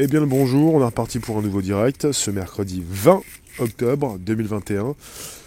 Eh 0.00 0.06
bien 0.06 0.20
le 0.20 0.26
bonjour, 0.26 0.74
on 0.74 0.80
est 0.80 0.84
reparti 0.84 1.18
pour 1.18 1.38
un 1.38 1.42
nouveau 1.42 1.60
direct 1.60 2.12
ce 2.12 2.30
mercredi 2.30 2.84
20 2.88 3.20
octobre 3.58 4.16
2021. 4.20 4.94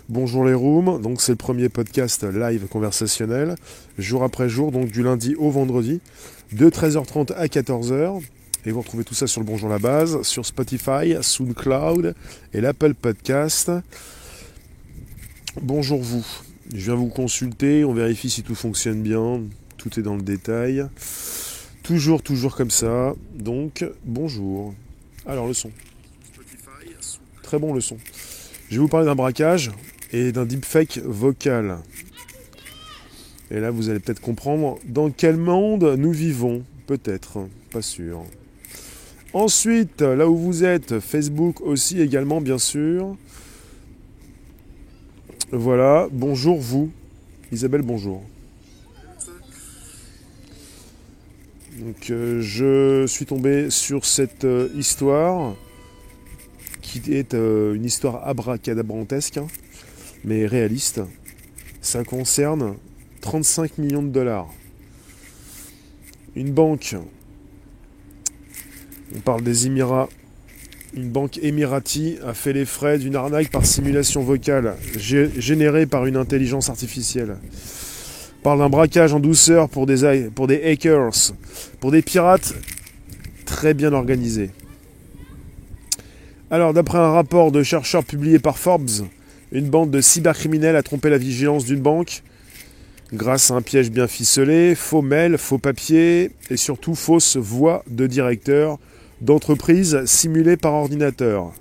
Bonjour 0.10 0.44
les 0.44 0.54
rooms, 0.54 1.02
donc 1.02 1.22
c'est 1.22 1.32
le 1.32 1.38
premier 1.38 1.70
podcast 1.70 2.26
live 2.26 2.68
conversationnel, 2.68 3.56
jour 3.98 4.26
après 4.26 4.50
jour, 4.50 4.74
donc 4.74 4.92
du 4.92 5.04
lundi 5.04 5.36
au 5.36 5.52
vendredi, 5.52 6.02
de 6.52 6.70
13h30 6.70 7.32
à 7.32 7.46
14h. 7.46 8.22
Et 8.66 8.72
vous 8.72 8.82
retrouvez 8.82 9.06
tout 9.06 9.14
ça 9.14 9.26
sur 9.26 9.40
le 9.40 9.48
Bonjour 9.48 9.70
la 9.70 9.80
base, 9.80 10.22
sur 10.24 10.46
Spotify, 10.46 11.16
SoundCloud 11.22 12.14
et 12.54 12.60
l'Apple 12.60 12.94
Podcast. 12.94 13.72
Bonjour 15.62 16.02
vous, 16.02 16.28
je 16.74 16.92
viens 16.92 16.96
vous 16.96 17.08
consulter, 17.08 17.86
on 17.86 17.94
vérifie 17.94 18.30
si 18.30 18.44
tout 18.44 18.56
fonctionne 18.56 19.02
bien, 19.02 19.44
tout 19.78 19.98
est 19.98 20.04
dans 20.04 20.18
le 20.18 20.24
détail. 20.24 20.90
Toujours, 21.92 22.24
toujours 22.24 22.56
comme 22.56 22.72
ça. 22.72 23.14
Donc, 23.36 23.86
bonjour. 24.06 24.74
Alors, 25.26 25.46
le 25.46 25.54
son. 25.54 25.72
Très 27.44 27.60
bon 27.60 27.74
le 27.74 27.82
son. 27.82 27.98
Je 28.70 28.76
vais 28.76 28.82
vous 28.82 28.88
parler 28.88 29.08
d'un 29.08 29.16
braquage 29.16 29.72
et 30.14 30.32
d'un 30.32 30.46
deepfake 30.46 31.00
vocal. 31.04 31.80
Et 33.50 33.60
là, 33.60 33.72
vous 33.72 33.90
allez 33.90 34.00
peut-être 34.00 34.22
comprendre 34.22 34.80
dans 34.86 35.12
quel 35.12 35.36
monde 35.36 35.84
nous 35.98 36.14
vivons. 36.14 36.64
Peut-être, 36.88 37.50
pas 37.72 37.82
sûr. 37.82 38.24
Ensuite, 39.34 40.02
là 40.02 40.30
où 40.30 40.38
vous 40.38 40.64
êtes, 40.64 41.02
Facebook 41.02 41.60
aussi 41.60 42.00
également, 42.00 42.40
bien 42.40 42.58
sûr. 42.58 43.18
Voilà, 45.52 46.08
bonjour 46.10 46.58
vous. 46.58 46.90
Isabelle, 47.52 47.82
bonjour. 47.82 48.24
Donc 51.80 52.10
euh, 52.10 52.42
je 52.42 53.08
suis 53.08 53.26
tombé 53.26 53.70
sur 53.70 54.06
cette 54.06 54.44
euh, 54.44 54.70
histoire 54.76 55.56
qui 56.82 57.14
est 57.14 57.34
euh, 57.34 57.74
une 57.76 57.86
histoire 57.86 58.28
abracadabrantesque, 58.28 59.38
hein, 59.38 59.48
mais 60.26 60.46
réaliste. 60.46 61.02
Ça 61.80 62.04
concerne 62.04 62.76
35 63.22 63.78
millions 63.78 64.04
de 64.04 64.10
dollars. 64.10 64.50
Une 66.36 66.52
banque, 66.52 66.96
on 69.16 69.20
parle 69.20 69.44
des 69.44 69.68
Émirats, 69.68 70.10
une 70.94 71.10
banque 71.10 71.38
émirati 71.38 72.18
a 72.26 72.34
fait 72.34 72.52
les 72.52 72.66
frais 72.66 73.00
d'une 73.00 73.16
arnaque 73.16 73.50
par 73.50 73.66
simulation 73.66 74.22
vocale 74.22 74.76
générée 74.98 75.86
par 75.86 76.06
une 76.06 76.18
intelligence 76.18 76.70
artificielle 76.70 77.38
parle 78.44 78.60
d'un 78.60 78.70
braquage 78.70 79.14
en 79.14 79.20
douceur 79.20 79.70
pour 79.70 79.86
des, 79.86 80.04
hackers, 80.04 81.34
pour 81.80 81.92
des 81.92 82.02
pirates 82.02 82.54
très 83.46 83.74
bien 83.74 83.94
organisés. 83.94 84.52
Alors, 86.50 86.74
d'après 86.74 86.98
un 86.98 87.12
rapport 87.12 87.52
de 87.52 87.64
chercheurs 87.64 88.04
publié 88.04 88.40
par 88.40 88.58
Forbes, 88.58 89.08
une 89.52 89.70
bande 89.70 89.92
de 89.92 90.02
cybercriminels 90.02 90.76
a 90.76 90.84
trompé 90.84 91.10
la 91.10 91.18
vigilance 91.18 91.66
d'une 91.66 91.82
banque 91.82 92.24
grâce 93.14 93.52
à 93.52 93.56
un 93.56 93.62
piège 93.62 93.92
bien 93.92 94.08
ficelé, 94.08 94.76
faux 94.76 95.02
mails, 95.02 95.38
faux 95.38 95.58
papiers 95.58 96.32
et 96.50 96.58
surtout 96.58 96.96
fausses 96.96 97.38
voix 97.38 97.84
de 97.88 98.08
directeurs 98.08 98.80
d'entreprises 99.20 100.04
simulées 100.06 100.58
par 100.58 100.74
ordinateur. 100.74 101.52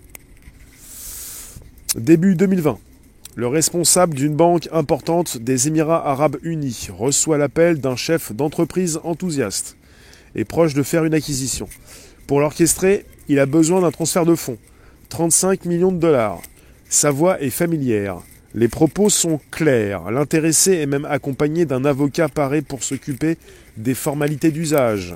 Début 1.96 2.36
2020. 2.36 2.78
Le 3.36 3.46
responsable 3.46 4.14
d'une 4.14 4.34
banque 4.34 4.68
importante 4.72 5.38
des 5.38 5.68
Émirats 5.68 6.04
arabes 6.04 6.38
unis 6.42 6.88
reçoit 6.90 7.38
l'appel 7.38 7.80
d'un 7.80 7.94
chef 7.94 8.32
d'entreprise 8.32 8.98
enthousiaste 9.04 9.76
et 10.34 10.44
proche 10.44 10.74
de 10.74 10.82
faire 10.82 11.04
une 11.04 11.14
acquisition. 11.14 11.68
Pour 12.26 12.40
l'orchestrer, 12.40 13.06
il 13.28 13.38
a 13.38 13.46
besoin 13.46 13.82
d'un 13.82 13.92
transfert 13.92 14.26
de 14.26 14.34
fonds. 14.34 14.58
35 15.10 15.64
millions 15.64 15.92
de 15.92 15.98
dollars. 15.98 16.42
Sa 16.88 17.12
voix 17.12 17.40
est 17.40 17.50
familière. 17.50 18.18
Les 18.52 18.68
propos 18.68 19.10
sont 19.10 19.40
clairs. 19.52 20.10
L'intéressé 20.10 20.72
est 20.72 20.86
même 20.86 21.04
accompagné 21.04 21.66
d'un 21.66 21.84
avocat 21.84 22.28
paré 22.28 22.62
pour 22.62 22.82
s'occuper 22.82 23.38
des 23.76 23.94
formalités 23.94 24.50
d'usage. 24.50 25.14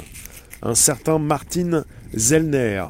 Un 0.63 0.77
certain 0.77 1.19
Martin 1.19 1.85
Zellner, 2.17 2.85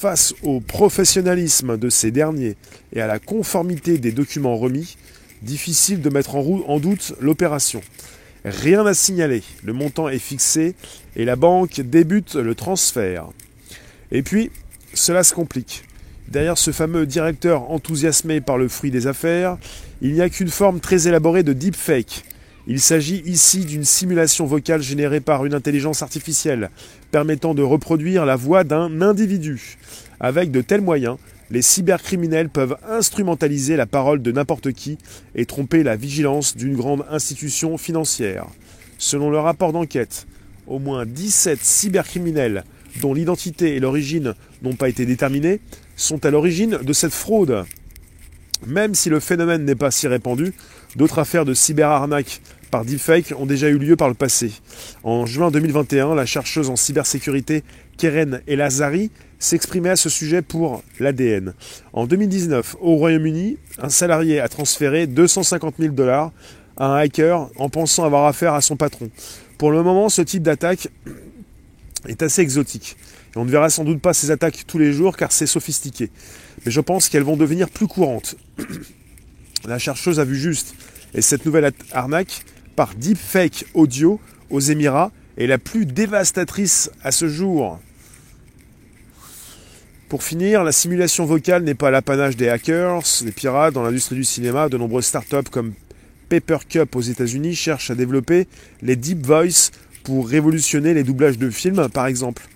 Face 0.00 0.32
au 0.42 0.60
professionnalisme 0.60 1.76
de 1.76 1.90
ces 1.90 2.10
derniers 2.10 2.56
et 2.94 3.02
à 3.02 3.06
la 3.06 3.18
conformité 3.18 3.98
des 3.98 4.12
documents 4.12 4.56
remis, 4.56 4.96
difficile 5.42 6.00
de 6.00 6.08
mettre 6.08 6.36
en, 6.36 6.80
doute 6.80 7.12
l'opération. 7.20 7.82
Rien 8.46 8.86
à 8.86 8.94
signaler, 8.94 9.42
le 9.62 9.74
montant 9.74 10.08
est 10.08 10.18
fixé 10.18 10.74
et 11.16 11.26
la 11.26 11.36
banque 11.36 11.82
débute 11.82 12.36
le 12.36 12.54
transfert. 12.54 13.28
Et 14.10 14.22
puis, 14.22 14.50
cela 14.94 15.22
se 15.22 15.34
complique. 15.34 15.84
Derrière 16.28 16.56
ce 16.56 16.70
fameux 16.70 17.04
directeur 17.04 17.70
enthousiasmé 17.70 18.40
par 18.40 18.56
le 18.56 18.68
fruit 18.68 18.90
des 18.90 19.06
affaires, 19.06 19.58
il 20.00 20.14
n'y 20.14 20.22
a 20.22 20.30
qu'une 20.30 20.48
forme 20.48 20.80
très 20.80 21.08
élaborée 21.08 21.42
de 21.42 21.52
deepfake, 21.52 22.24
il 22.66 22.80
s'agit 22.80 23.22
ici 23.24 23.64
d'une 23.64 23.84
simulation 23.84 24.44
vocale 24.46 24.82
générée 24.82 25.20
par 25.20 25.46
une 25.46 25.54
intelligence 25.54 26.02
artificielle, 26.02 26.70
permettant 27.10 27.54
de 27.54 27.62
reproduire 27.62 28.26
la 28.26 28.36
voix 28.36 28.64
d'un 28.64 29.02
individu. 29.02 29.78
Avec 30.20 30.50
de 30.50 30.60
tels 30.60 30.80
moyens, 30.80 31.16
les 31.50 31.62
cybercriminels 31.62 32.48
peuvent 32.48 32.76
instrumentaliser 32.88 33.76
la 33.76 33.86
parole 33.86 34.22
de 34.22 34.32
n'importe 34.32 34.72
qui 34.72 34.98
et 35.34 35.46
tromper 35.46 35.82
la 35.82 35.96
vigilance 35.96 36.56
d'une 36.56 36.76
grande 36.76 37.04
institution 37.10 37.76
financière. 37.76 38.46
Selon 38.98 39.30
le 39.30 39.38
rapport 39.38 39.72
d'enquête, 39.72 40.26
au 40.66 40.78
moins 40.78 41.04
17 41.06 41.58
cybercriminels 41.60 42.64
dont 43.00 43.14
l'identité 43.14 43.76
et 43.76 43.80
l'origine 43.80 44.34
n'ont 44.62 44.74
pas 44.74 44.88
été 44.88 45.06
déterminées 45.06 45.60
sont 45.96 46.24
à 46.24 46.30
l'origine 46.30 46.78
de 46.82 46.92
cette 46.92 47.12
fraude. 47.12 47.64
Même 48.66 48.94
si 48.94 49.08
le 49.08 49.20
phénomène 49.20 49.64
n'est 49.64 49.74
pas 49.74 49.90
si 49.90 50.06
répandu, 50.06 50.52
d'autres 50.96 51.18
affaires 51.18 51.44
de 51.44 51.54
cyberarnaque 51.54 52.40
par 52.70 52.84
deepfake 52.84 53.34
ont 53.36 53.46
déjà 53.46 53.68
eu 53.68 53.78
lieu 53.78 53.96
par 53.96 54.08
le 54.08 54.14
passé. 54.14 54.52
En 55.02 55.26
juin 55.26 55.50
2021, 55.50 56.14
la 56.14 56.26
chercheuse 56.26 56.70
en 56.70 56.76
cybersécurité 56.76 57.64
Keren 57.98 58.40
Elazari 58.46 59.10
s'exprimait 59.38 59.90
à 59.90 59.96
ce 59.96 60.08
sujet 60.08 60.42
pour 60.42 60.82
l'ADN. 60.98 61.54
En 61.92 62.06
2019, 62.06 62.76
au 62.80 62.96
Royaume-Uni, 62.96 63.58
un 63.78 63.88
salarié 63.88 64.40
a 64.40 64.48
transféré 64.48 65.06
250 65.06 65.74
000 65.78 65.94
dollars 65.94 66.32
à 66.76 66.86
un 66.86 66.96
hacker 66.96 67.48
en 67.56 67.68
pensant 67.68 68.04
avoir 68.04 68.26
affaire 68.26 68.54
à 68.54 68.60
son 68.60 68.76
patron. 68.76 69.10
Pour 69.58 69.72
le 69.72 69.82
moment, 69.82 70.08
ce 70.08 70.22
type 70.22 70.42
d'attaque 70.42 70.88
est 72.06 72.22
assez 72.22 72.42
exotique. 72.42 72.96
On 73.36 73.44
ne 73.44 73.50
verra 73.50 73.70
sans 73.70 73.84
doute 73.84 74.00
pas 74.00 74.12
ces 74.12 74.30
attaques 74.30 74.64
tous 74.66 74.78
les 74.78 74.92
jours 74.92 75.16
car 75.16 75.32
c'est 75.32 75.46
sophistiqué. 75.46 76.10
Mais 76.64 76.70
je 76.70 76.80
pense 76.80 77.08
qu'elles 77.08 77.22
vont 77.22 77.36
devenir 77.36 77.68
plus 77.68 77.86
courantes. 77.86 78.36
La 79.66 79.78
chercheuse 79.78 80.18
a 80.20 80.24
vu 80.24 80.36
juste. 80.36 80.74
Et 81.14 81.22
cette 81.22 81.44
nouvelle 81.44 81.72
arnaque 81.92 82.44
par 82.80 82.94
deepfake 82.94 83.66
audio 83.74 84.18
aux 84.48 84.58
Émirats 84.58 85.12
est 85.36 85.46
la 85.46 85.58
plus 85.58 85.84
dévastatrice 85.84 86.90
à 87.02 87.12
ce 87.12 87.28
jour. 87.28 87.78
Pour 90.08 90.22
finir, 90.22 90.64
la 90.64 90.72
simulation 90.72 91.26
vocale 91.26 91.62
n'est 91.62 91.74
pas 91.74 91.90
l'apanage 91.90 92.38
des 92.38 92.48
hackers, 92.48 93.02
des 93.22 93.32
pirates 93.32 93.74
dans 93.74 93.82
l'industrie 93.82 94.16
du 94.16 94.24
cinéma. 94.24 94.70
De 94.70 94.78
nombreuses 94.78 95.04
startups 95.04 95.50
comme 95.50 95.74
Papercup 96.30 96.96
aux 96.96 97.02
États-Unis 97.02 97.54
cherchent 97.54 97.90
à 97.90 97.94
développer 97.94 98.48
les 98.80 98.96
deep 98.96 99.26
voice 99.26 99.72
pour 100.02 100.26
révolutionner 100.26 100.94
les 100.94 101.04
doublages 101.04 101.36
de 101.36 101.50
films, 101.50 101.86
par 101.90 102.06
exemple. 102.06 102.48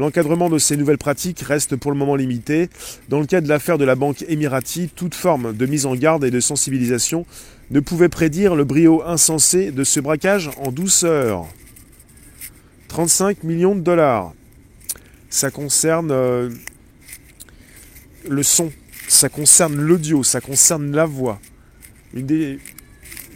L'encadrement 0.00 0.48
de 0.48 0.56
ces 0.56 0.78
nouvelles 0.78 0.96
pratiques 0.96 1.40
reste 1.40 1.76
pour 1.76 1.92
le 1.92 1.98
moment 1.98 2.16
limité. 2.16 2.70
Dans 3.10 3.20
le 3.20 3.26
cas 3.26 3.42
de 3.42 3.48
l'affaire 3.50 3.76
de 3.76 3.84
la 3.84 3.96
banque 3.96 4.24
Emirati, 4.26 4.88
toute 4.88 5.14
forme 5.14 5.54
de 5.54 5.66
mise 5.66 5.84
en 5.84 5.94
garde 5.94 6.24
et 6.24 6.30
de 6.30 6.40
sensibilisation 6.40 7.26
ne 7.70 7.80
pouvait 7.80 8.08
prédire 8.08 8.54
le 8.54 8.64
brio 8.64 9.02
insensé 9.04 9.72
de 9.72 9.84
ce 9.84 10.00
braquage 10.00 10.48
en 10.56 10.72
douceur. 10.72 11.44
35 12.88 13.44
millions 13.44 13.74
de 13.74 13.82
dollars. 13.82 14.32
Ça 15.28 15.50
concerne 15.50 16.12
euh, 16.12 16.48
le 18.26 18.42
son, 18.42 18.72
ça 19.06 19.28
concerne 19.28 19.74
l'audio, 19.74 20.22
ça 20.22 20.40
concerne 20.40 20.92
la 20.92 21.04
voix. 21.04 21.38
Une 22.14 22.24
des, 22.24 22.58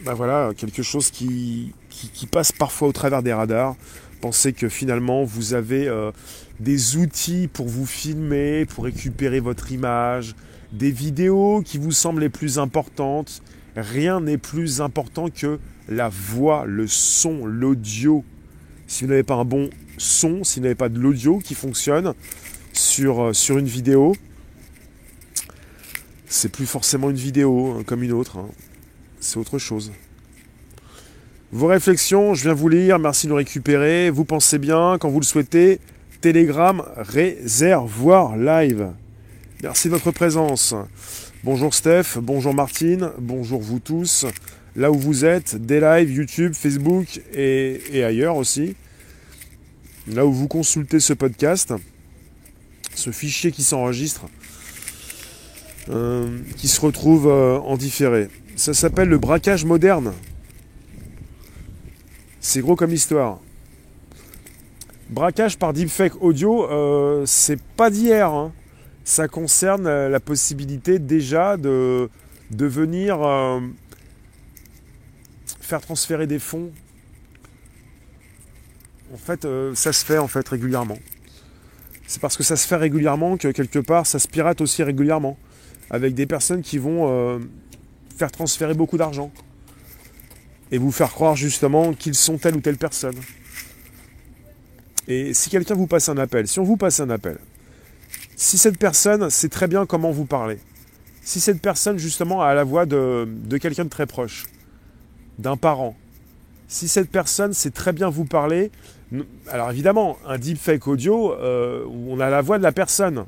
ben 0.03 0.15
voilà, 0.15 0.49
quelque 0.57 0.81
chose 0.81 1.11
qui, 1.11 1.73
qui, 1.91 2.25
passe 2.25 2.51
parfois 2.51 2.87
au 2.87 2.91
travers 2.91 3.21
des 3.21 3.33
radars. 3.33 3.75
Pensez 4.19 4.53
que 4.53 4.67
finalement 4.67 5.23
vous 5.25 5.53
avez 5.53 5.87
euh, 5.87 6.11
des 6.59 6.97
outils 6.97 7.47
pour 7.51 7.67
vous 7.67 7.85
filmer, 7.85 8.65
pour 8.65 8.85
récupérer 8.85 9.39
votre 9.39 9.71
image, 9.71 10.35
des 10.71 10.91
vidéos 10.91 11.61
qui 11.63 11.77
vous 11.77 11.91
semblent 11.91 12.21
les 12.21 12.29
plus 12.29 12.59
importantes. 12.59 13.41
Rien 13.75 14.21
n'est 14.21 14.37
plus 14.37 14.81
important 14.81 15.29
que 15.29 15.59
la 15.89 16.09
voix, 16.09 16.65
le 16.65 16.87
son, 16.87 17.45
l'audio. 17.45 18.23
Si 18.87 19.03
vous 19.03 19.09
n'avez 19.09 19.23
pas 19.23 19.35
un 19.35 19.45
bon 19.45 19.69
son, 19.97 20.43
si 20.43 20.59
vous 20.59 20.63
n'avez 20.63 20.75
pas 20.75 20.89
de 20.89 20.99
l'audio 20.99 21.39
qui 21.39 21.55
fonctionne 21.55 22.13
sur, 22.73 23.21
euh, 23.21 23.33
sur 23.33 23.57
une 23.57 23.67
vidéo, 23.67 24.15
c'est 26.27 26.49
plus 26.49 26.65
forcément 26.65 27.09
une 27.09 27.15
vidéo 27.15 27.77
hein, 27.77 27.83
comme 27.85 28.03
une 28.03 28.11
autre. 28.11 28.37
Hein. 28.37 28.47
C'est 29.19 29.37
autre 29.37 29.57
chose. 29.57 29.91
Vos 31.51 31.67
réflexions, 31.67 32.33
je 32.33 32.43
viens 32.43 32.53
vous 32.53 32.67
lire, 32.67 32.99
merci 32.99 33.27
de 33.27 33.31
nous 33.31 33.37
récupérer. 33.37 34.09
Vous 34.09 34.25
pensez 34.25 34.57
bien, 34.57 34.97
quand 34.99 35.09
vous 35.09 35.19
le 35.19 35.25
souhaitez, 35.25 35.79
Telegram 36.25 36.83
Réservoir 36.97 38.35
Live. 38.35 38.93
Merci 39.61 39.89
de 39.89 39.93
votre 39.93 40.09
présence. 40.09 40.73
Bonjour 41.43 41.71
Steph, 41.71 42.17
bonjour 42.19 42.51
Martine, 42.51 43.11
bonjour 43.19 43.61
vous 43.61 43.77
tous. 43.77 44.25
Là 44.75 44.91
où 44.91 44.97
vous 44.97 45.23
êtes, 45.23 45.55
des 45.55 45.79
lives, 45.79 46.11
YouTube, 46.11 46.55
Facebook 46.55 47.21
et, 47.31 48.03
ailleurs 48.03 48.37
aussi. 48.37 48.75
Là 50.07 50.25
où 50.25 50.33
vous 50.33 50.47
consultez 50.47 50.99
ce 50.99 51.13
podcast, 51.13 51.75
ce 52.95 53.11
fichier 53.11 53.51
qui 53.51 53.61
s'enregistre, 53.61 54.25
euh, 55.89 56.39
qui 56.57 56.67
se 56.67 56.81
retrouve 56.81 57.27
euh, 57.27 57.59
en 57.59 57.77
différé. 57.77 58.29
Ça 58.55 58.73
s'appelle 58.73 59.09
le 59.09 59.19
braquage 59.19 59.63
moderne. 59.63 60.11
C'est 62.39 62.61
gros 62.61 62.75
comme 62.75 62.93
histoire. 62.93 63.41
Braquage 65.09 65.57
par 65.57 65.73
deepfake 65.73 66.21
audio, 66.21 66.69
euh, 66.69 67.23
c'est 67.25 67.61
pas 67.61 67.89
d'hier. 67.89 68.31
Hein. 68.31 68.51
Ça 69.03 69.27
concerne 69.27 69.87
la 69.87 70.19
possibilité 70.19 70.97
déjà 70.97 71.57
de, 71.57 72.09
de 72.49 72.65
venir 72.65 73.19
faire 75.61 75.79
transférer 75.79 76.25
des 76.25 76.39
fonds. 76.39 76.71
En 79.13 79.17
fait, 79.17 79.47
ça 79.75 79.93
se 79.93 80.03
fait 80.03 80.17
en 80.17 80.27
fait 80.27 80.49
régulièrement. 80.49 80.97
C'est 82.07 82.21
parce 82.21 82.37
que 82.37 82.43
ça 82.43 82.55
se 82.55 82.67
fait 82.67 82.75
régulièrement 82.75 83.37
que 83.37 83.47
quelque 83.49 83.79
part 83.79 84.05
ça 84.05 84.19
se 84.19 84.27
pirate 84.27 84.61
aussi 84.61 84.83
régulièrement 84.83 85.37
avec 85.89 86.13
des 86.13 86.25
personnes 86.25 86.61
qui 86.61 86.77
vont 86.77 87.09
euh, 87.09 87.39
faire 88.17 88.31
transférer 88.31 88.73
beaucoup 88.73 88.97
d'argent 88.97 89.31
et 90.71 90.77
vous 90.77 90.91
faire 90.91 91.11
croire 91.11 91.35
justement 91.35 91.93
qu'ils 91.93 92.15
sont 92.15 92.37
telle 92.37 92.55
ou 92.55 92.61
telle 92.61 92.77
personne. 92.77 93.15
Et 95.07 95.33
si 95.33 95.49
quelqu'un 95.49 95.75
vous 95.75 95.87
passe 95.87 96.09
un 96.09 96.17
appel, 96.17 96.47
si 96.47 96.59
on 96.59 96.63
vous 96.63 96.77
passe 96.77 96.99
un 96.99 97.09
appel, 97.09 97.37
si 98.35 98.57
cette 98.57 98.77
personne 98.77 99.29
sait 99.29 99.49
très 99.49 99.67
bien 99.67 99.85
comment 99.85 100.11
vous 100.11 100.25
parler, 100.25 100.57
si 101.21 101.39
cette 101.39 101.61
personne 101.61 101.97
justement 101.97 102.41
a 102.41 102.53
la 102.53 102.63
voix 102.63 102.85
de, 102.85 103.27
quelqu'un 103.61 103.85
de 103.85 103.89
très 103.89 104.05
proche, 104.05 104.45
d'un 105.39 105.57
parent, 105.57 105.95
si 106.67 106.87
cette 106.87 107.09
personne 107.09 107.53
sait 107.53 107.71
très 107.71 107.93
bien 107.93 108.09
vous 108.09 108.25
parler, 108.25 108.71
alors 109.49 109.69
évidemment, 109.71 110.17
un 110.25 110.37
deepfake 110.37 110.87
audio 110.87 111.33
euh, 111.33 111.85
on 112.07 112.19
a 112.19 112.29
la 112.29 112.41
voix 112.41 112.57
de 112.57 112.63
la 112.63 112.71
personne 112.71 113.25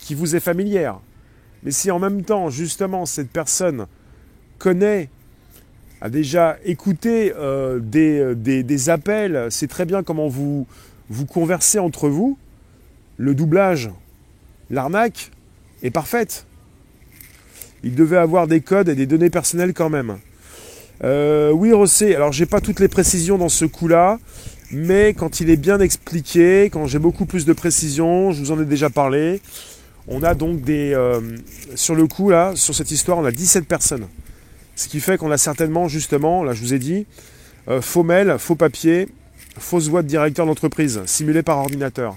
qui 0.00 0.14
vous 0.14 0.34
est 0.34 0.40
familière, 0.40 0.98
mais 1.62 1.70
si 1.70 1.90
en 1.90 1.98
même 1.98 2.22
temps, 2.24 2.50
justement, 2.50 3.06
cette 3.06 3.30
personne 3.30 3.86
connaît, 4.58 5.10
a 6.00 6.10
déjà 6.10 6.58
écouté 6.64 7.32
euh, 7.36 7.78
euh, 7.94 8.34
des, 8.34 8.90
appels, 8.90 9.46
sait 9.50 9.68
très 9.68 9.84
bien 9.84 10.02
comment 10.02 10.26
vous, 10.26 10.66
vous 11.12 11.26
conversez 11.26 11.78
entre 11.78 12.08
vous, 12.08 12.38
le 13.18 13.34
doublage, 13.34 13.90
l'arnaque 14.70 15.30
est 15.82 15.90
parfaite. 15.90 16.46
Il 17.84 17.94
devait 17.94 18.16
avoir 18.16 18.46
des 18.46 18.60
codes 18.60 18.88
et 18.88 18.94
des 18.94 19.06
données 19.06 19.28
personnelles 19.28 19.74
quand 19.74 19.90
même. 19.90 20.18
Euh, 21.04 21.50
oui, 21.50 21.72
Rossé, 21.72 22.14
alors 22.14 22.32
j'ai 22.32 22.46
pas 22.46 22.60
toutes 22.60 22.80
les 22.80 22.88
précisions 22.88 23.36
dans 23.36 23.50
ce 23.50 23.64
coup-là, 23.66 24.18
mais 24.70 25.12
quand 25.12 25.40
il 25.40 25.50
est 25.50 25.56
bien 25.56 25.80
expliqué, 25.80 26.70
quand 26.72 26.86
j'ai 26.86 26.98
beaucoup 26.98 27.26
plus 27.26 27.44
de 27.44 27.52
précisions, 27.52 28.32
je 28.32 28.40
vous 28.40 28.50
en 28.50 28.60
ai 28.60 28.64
déjà 28.64 28.88
parlé, 28.88 29.42
on 30.08 30.22
a 30.22 30.34
donc 30.34 30.62
des. 30.62 30.94
Euh, 30.94 31.20
sur 31.74 31.94
le 31.94 32.06
coup, 32.06 32.30
là, 32.30 32.52
sur 32.54 32.74
cette 32.74 32.90
histoire, 32.90 33.18
on 33.18 33.24
a 33.24 33.32
17 33.32 33.66
personnes. 33.66 34.06
Ce 34.76 34.88
qui 34.88 35.00
fait 35.00 35.18
qu'on 35.18 35.30
a 35.30 35.38
certainement, 35.38 35.88
justement, 35.88 36.42
là, 36.42 36.54
je 36.54 36.60
vous 36.60 36.72
ai 36.72 36.78
dit, 36.78 37.06
euh, 37.68 37.82
faux 37.82 38.02
mail, 38.02 38.36
faux 38.38 38.54
papier, 38.54 39.08
fausse 39.58 39.88
voix 39.88 40.02
de 40.02 40.08
directeur 40.08 40.46
d'entreprise, 40.46 41.02
simulée 41.06 41.42
par 41.42 41.58
ordinateur. 41.58 42.16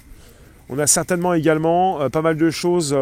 On 0.70 0.80
a 0.80 0.88
certainement 0.88 1.34
également 1.34 2.02
euh, 2.02 2.10
pas 2.10 2.22
mal 2.22 2.38
de 2.38 2.50
choses 2.50 2.96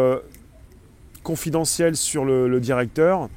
confidentielles 1.23 1.95
sur 1.95 2.25
le, 2.25 2.59
directeur. 2.59 3.29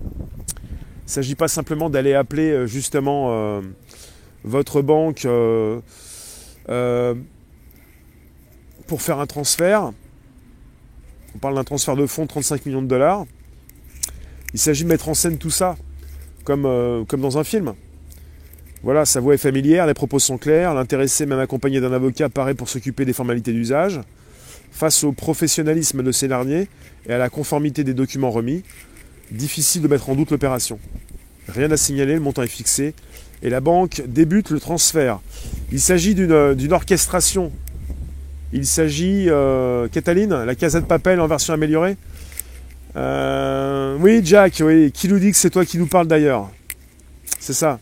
Il 0.00 1.06
ne 1.06 1.10
s'agit 1.10 1.34
pas 1.34 1.48
simplement 1.48 1.90
d'aller 1.90 2.14
appeler 2.14 2.66
justement 2.66 3.60
votre 4.42 4.80
banque 4.80 5.26
pour 8.86 9.02
faire 9.02 9.18
un 9.18 9.26
transfert. 9.26 9.92
On 11.34 11.38
parle 11.38 11.54
d'un 11.54 11.64
transfert 11.64 11.96
de 11.96 12.06
fonds 12.06 12.22
de 12.22 12.28
35 12.28 12.64
millions 12.64 12.80
de 12.80 12.86
dollars. 12.86 13.26
Il 14.54 14.58
s'agit 14.58 14.84
de 14.84 14.88
mettre 14.88 15.10
en 15.10 15.14
scène 15.14 15.36
tout 15.36 15.50
ça, 15.50 15.76
euh, 16.48 17.04
comme 17.04 17.20
dans 17.20 17.36
un 17.36 17.44
film. 17.44 17.74
Voilà, 18.86 19.04
sa 19.04 19.18
voix 19.18 19.34
est 19.34 19.38
familière, 19.38 19.84
les 19.88 19.94
propos 19.94 20.20
sont 20.20 20.38
clairs, 20.38 20.72
l'intéressé, 20.72 21.26
même 21.26 21.40
accompagné 21.40 21.80
d'un 21.80 21.92
avocat, 21.92 22.28
paraît 22.28 22.54
pour 22.54 22.68
s'occuper 22.68 23.04
des 23.04 23.12
formalités 23.12 23.52
d'usage. 23.52 24.00
Face 24.70 25.02
au 25.02 25.10
professionnalisme 25.10 26.04
de 26.04 26.12
ces 26.12 26.28
derniers 26.28 26.68
et 27.08 27.12
à 27.12 27.18
la 27.18 27.28
conformité 27.28 27.82
des 27.82 27.94
documents 27.94 28.30
remis, 28.30 28.62
difficile 29.32 29.82
de 29.82 29.88
mettre 29.88 30.08
en 30.08 30.14
doute 30.14 30.30
l'opération. 30.30 30.78
Rien 31.48 31.68
à 31.72 31.76
signaler, 31.76 32.14
le 32.14 32.20
montant 32.20 32.44
est 32.44 32.46
fixé 32.46 32.94
et 33.42 33.50
la 33.50 33.60
banque 33.60 34.04
débute 34.06 34.50
le 34.50 34.60
transfert. 34.60 35.18
Il 35.72 35.80
s'agit 35.80 36.14
d'une 36.14 36.72
orchestration 36.72 37.50
il 38.52 38.66
s'agit, 38.66 39.26
euh, 39.28 39.88
Cataline, 39.88 40.44
la 40.44 40.54
Casa 40.54 40.80
de 40.80 40.86
Papel 40.86 41.20
en 41.20 41.26
version 41.26 41.52
améliorée. 41.52 41.96
Euh, 42.94 43.96
oui, 43.98 44.20
Jack, 44.22 44.62
oui, 44.64 44.92
qui 44.92 45.08
nous 45.08 45.18
dit 45.18 45.32
que 45.32 45.36
c'est 45.36 45.50
toi 45.50 45.64
qui 45.64 45.76
nous 45.76 45.88
parles 45.88 46.06
d'ailleurs? 46.06 46.48
C'est 47.40 47.52
ça. 47.52 47.80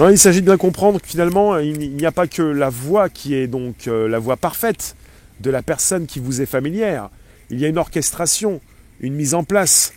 Il 0.00 0.18
s'agit 0.18 0.40
de 0.40 0.46
bien 0.46 0.56
comprendre 0.56 1.00
que 1.00 1.08
finalement, 1.08 1.58
il 1.58 1.96
n'y 1.96 2.06
a 2.06 2.12
pas 2.12 2.28
que 2.28 2.42
la 2.42 2.68
voix 2.68 3.08
qui 3.08 3.34
est 3.34 3.48
donc 3.48 3.88
euh, 3.88 4.08
la 4.08 4.20
voix 4.20 4.36
parfaite 4.36 4.94
de 5.40 5.50
la 5.50 5.60
personne 5.60 6.06
qui 6.06 6.20
vous 6.20 6.40
est 6.40 6.46
familière. 6.46 7.10
Il 7.50 7.58
y 7.58 7.64
a 7.64 7.68
une 7.68 7.78
orchestration, 7.78 8.60
une 9.00 9.14
mise 9.14 9.34
en 9.34 9.42
place. 9.44 9.92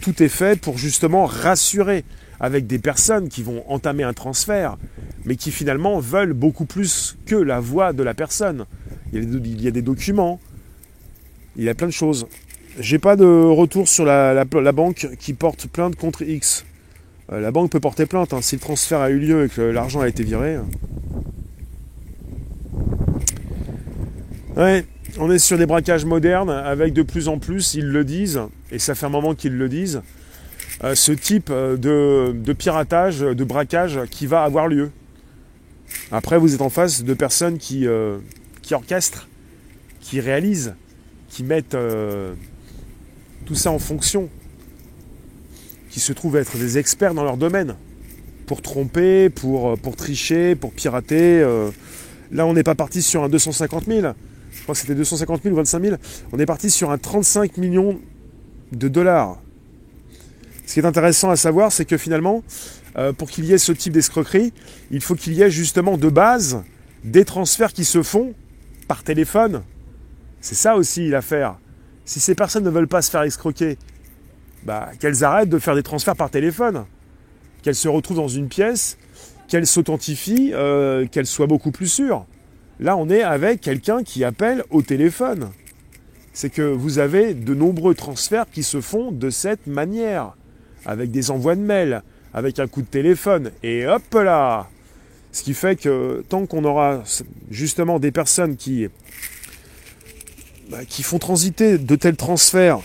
tout 0.00 0.22
est 0.22 0.28
fait 0.28 0.60
pour 0.60 0.78
justement 0.78 1.26
rassurer 1.26 2.04
avec 2.40 2.66
des 2.66 2.78
personnes 2.78 3.28
qui 3.28 3.42
vont 3.42 3.64
entamer 3.68 4.04
un 4.04 4.12
transfert, 4.12 4.76
mais 5.24 5.36
qui 5.36 5.50
finalement 5.50 5.98
veulent 5.98 6.32
beaucoup 6.32 6.64
plus 6.64 7.16
que 7.26 7.36
la 7.36 7.60
voix 7.60 7.92
de 7.92 8.02
la 8.02 8.14
personne. 8.14 8.66
Il 9.12 9.62
y 9.62 9.68
a 9.68 9.70
des, 9.70 9.82
documents, 9.82 10.40
il 11.56 11.64
y 11.64 11.68
a 11.68 11.74
plein 11.74 11.86
de 11.86 11.92
choses. 11.92 12.26
J'ai 12.78 12.98
pas 12.98 13.16
de 13.16 13.24
retour 13.24 13.88
sur 13.88 14.04
la, 14.04 14.44
banque 14.44 15.08
qui 15.18 15.32
porte 15.32 15.66
plainte 15.66 15.96
contre 15.96 16.22
X. 16.22 16.64
Euh, 17.30 17.40
la 17.40 17.50
banque 17.50 17.70
peut 17.70 17.80
porter 17.80 18.06
plainte 18.06 18.32
hein, 18.32 18.40
si 18.40 18.56
le 18.56 18.60
transfert 18.60 19.00
a 19.00 19.10
eu 19.10 19.18
lieu 19.18 19.44
et 19.44 19.48
que 19.48 19.60
l'argent 19.60 20.00
a 20.00 20.08
été 20.08 20.24
viré. 20.24 20.58
Ouais, 24.56 24.86
on 25.18 25.30
est 25.30 25.38
sur 25.38 25.58
des 25.58 25.66
braquages 25.66 26.04
modernes 26.04 26.50
avec 26.50 26.92
de 26.92 27.02
plus 27.02 27.28
en 27.28 27.38
plus, 27.38 27.74
ils 27.74 27.86
le 27.86 28.04
disent, 28.04 28.40
et 28.72 28.78
ça 28.78 28.94
fait 28.94 29.06
un 29.06 29.10
moment 29.10 29.34
qu'ils 29.34 29.56
le 29.56 29.68
disent, 29.68 30.02
euh, 30.84 30.94
ce 30.94 31.12
type 31.12 31.50
euh, 31.50 31.76
de, 31.76 32.52
piratage, 32.54 33.20
de 33.20 33.44
braquage 33.44 34.00
qui 34.10 34.26
va 34.26 34.42
avoir 34.42 34.66
lieu. 34.66 34.90
Après, 36.10 36.38
vous 36.38 36.54
êtes 36.54 36.62
en 36.62 36.70
face 36.70 37.04
de 37.04 37.14
personnes 37.14 37.58
qui 37.58 37.86
orchestrent, 38.70 39.28
qui 40.00 40.20
réalisent, 40.20 40.74
qui 41.28 41.44
mettent 41.44 41.76
tout 43.46 43.54
ça 43.54 43.70
en 43.70 43.78
fonction, 43.78 44.28
qui 45.88 46.00
se 46.00 46.12
trouvent 46.12 46.36
être 46.36 46.56
des 46.56 46.78
experts 46.78 47.14
dans 47.14 47.24
leur 47.24 47.36
domaine, 47.36 47.76
pour 48.46 48.62
tromper, 48.62 49.30
pour, 49.30 49.78
pour 49.78 49.96
tricher, 49.96 50.54
pour 50.54 50.72
pirater. 50.72 51.40
là, 52.32 52.46
on 52.46 52.54
n'est 52.54 52.62
pas 52.62 52.74
parti 52.74 53.02
sur 53.02 53.24
un 53.24 53.28
250 53.28 53.84
000, 53.86 54.00
je 54.52 54.62
crois 54.62 54.74
que 54.74 54.80
c'était 54.80 54.94
250 54.94 55.42
000 55.42 55.54
ou 55.54 55.56
25 55.56 55.82
000, 55.82 55.96
on 56.32 56.38
est 56.38 56.46
parti 56.46 56.70
sur 56.70 56.90
un 56.90 56.98
35 56.98 57.56
millions 57.58 57.98
de 58.72 58.88
dollars 58.88 59.38
ce 60.68 60.74
qui 60.74 60.80
est 60.80 60.84
intéressant 60.84 61.30
à 61.30 61.36
savoir, 61.36 61.72
c'est 61.72 61.86
que 61.86 61.96
finalement, 61.96 62.44
euh, 62.98 63.14
pour 63.14 63.30
qu'il 63.30 63.46
y 63.46 63.54
ait 63.54 63.58
ce 63.58 63.72
type 63.72 63.94
d'escroquerie, 63.94 64.52
il 64.90 65.00
faut 65.00 65.14
qu'il 65.14 65.32
y 65.32 65.42
ait 65.42 65.50
justement 65.50 65.96
de 65.96 66.10
base 66.10 66.62
des 67.04 67.24
transferts 67.24 67.72
qui 67.72 67.86
se 67.86 68.02
font 68.02 68.34
par 68.86 69.02
téléphone. 69.02 69.62
C'est 70.42 70.54
ça 70.54 70.76
aussi 70.76 71.08
l'affaire. 71.08 71.56
Si 72.04 72.20
ces 72.20 72.34
personnes 72.34 72.64
ne 72.64 72.70
veulent 72.70 72.86
pas 72.86 73.00
se 73.00 73.10
faire 73.10 73.22
escroquer, 73.22 73.78
bah, 74.68 74.90
qu'elles 75.00 75.24
arrêtent 75.24 75.48
de 75.48 75.58
faire 75.58 75.74
des 75.74 75.82
transferts 75.82 76.14
par 76.14 76.28
téléphone. 76.28 76.84
Qu'elles 77.62 77.74
se 77.74 77.88
retrouvent 77.88 78.18
dans 78.18 78.28
une 78.28 78.48
pièce, 78.48 78.98
qu'elles 79.48 79.66
s'authentifient, 79.66 80.50
euh, 80.52 81.06
qu'elles 81.06 81.26
soient 81.26 81.46
beaucoup 81.46 81.70
plus 81.70 81.86
sûres. 81.86 82.26
Là, 82.78 82.94
on 82.98 83.08
est 83.08 83.22
avec 83.22 83.62
quelqu'un 83.62 84.02
qui 84.02 84.24
appelle 84.24 84.62
au 84.68 84.82
téléphone. 84.82 85.48
C'est 86.34 86.50
que 86.50 86.60
vous 86.60 86.98
avez 86.98 87.32
de 87.32 87.54
nombreux 87.54 87.94
transferts 87.94 88.44
qui 88.52 88.62
se 88.62 88.82
font 88.82 89.10
de 89.10 89.30
cette 89.30 89.66
manière 89.66 90.36
avec 90.84 91.10
des 91.10 91.30
envois 91.30 91.56
de 91.56 91.62
mails, 91.62 92.02
avec 92.34 92.58
un 92.58 92.66
coup 92.66 92.82
de 92.82 92.88
téléphone, 92.88 93.52
et 93.62 93.86
hop 93.86 94.02
là 94.12 94.68
Ce 95.32 95.42
qui 95.42 95.54
fait 95.54 95.80
que 95.80 96.22
tant 96.28 96.44
qu'on 96.44 96.64
aura 96.64 97.04
justement 97.50 97.98
des 97.98 98.12
personnes 98.12 98.56
qui, 98.56 98.86
bah, 100.70 100.84
qui 100.86 101.02
font 101.02 101.18
transiter 101.18 101.78
de 101.78 101.96
tels 101.96 102.16
transferts, 102.16 102.80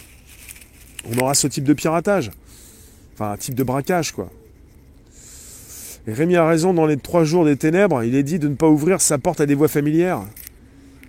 on 1.09 1.17
aura 1.19 1.33
ce 1.33 1.47
type 1.47 1.63
de 1.63 1.73
piratage. 1.73 2.31
Enfin, 3.13 3.31
un 3.31 3.37
type 3.37 3.55
de 3.55 3.63
braquage, 3.63 4.11
quoi. 4.11 4.29
Et 6.07 6.13
Rémi 6.13 6.35
a 6.35 6.45
raison, 6.45 6.73
dans 6.73 6.85
les 6.85 6.97
trois 6.97 7.23
jours 7.23 7.45
des 7.45 7.55
ténèbres, 7.55 8.03
il 8.03 8.15
est 8.15 8.23
dit 8.23 8.39
de 8.39 8.47
ne 8.47 8.55
pas 8.55 8.67
ouvrir 8.67 8.99
sa 8.99 9.17
porte 9.17 9.39
à 9.39 9.45
des 9.45 9.55
voix 9.55 9.69
familières. 9.69 10.21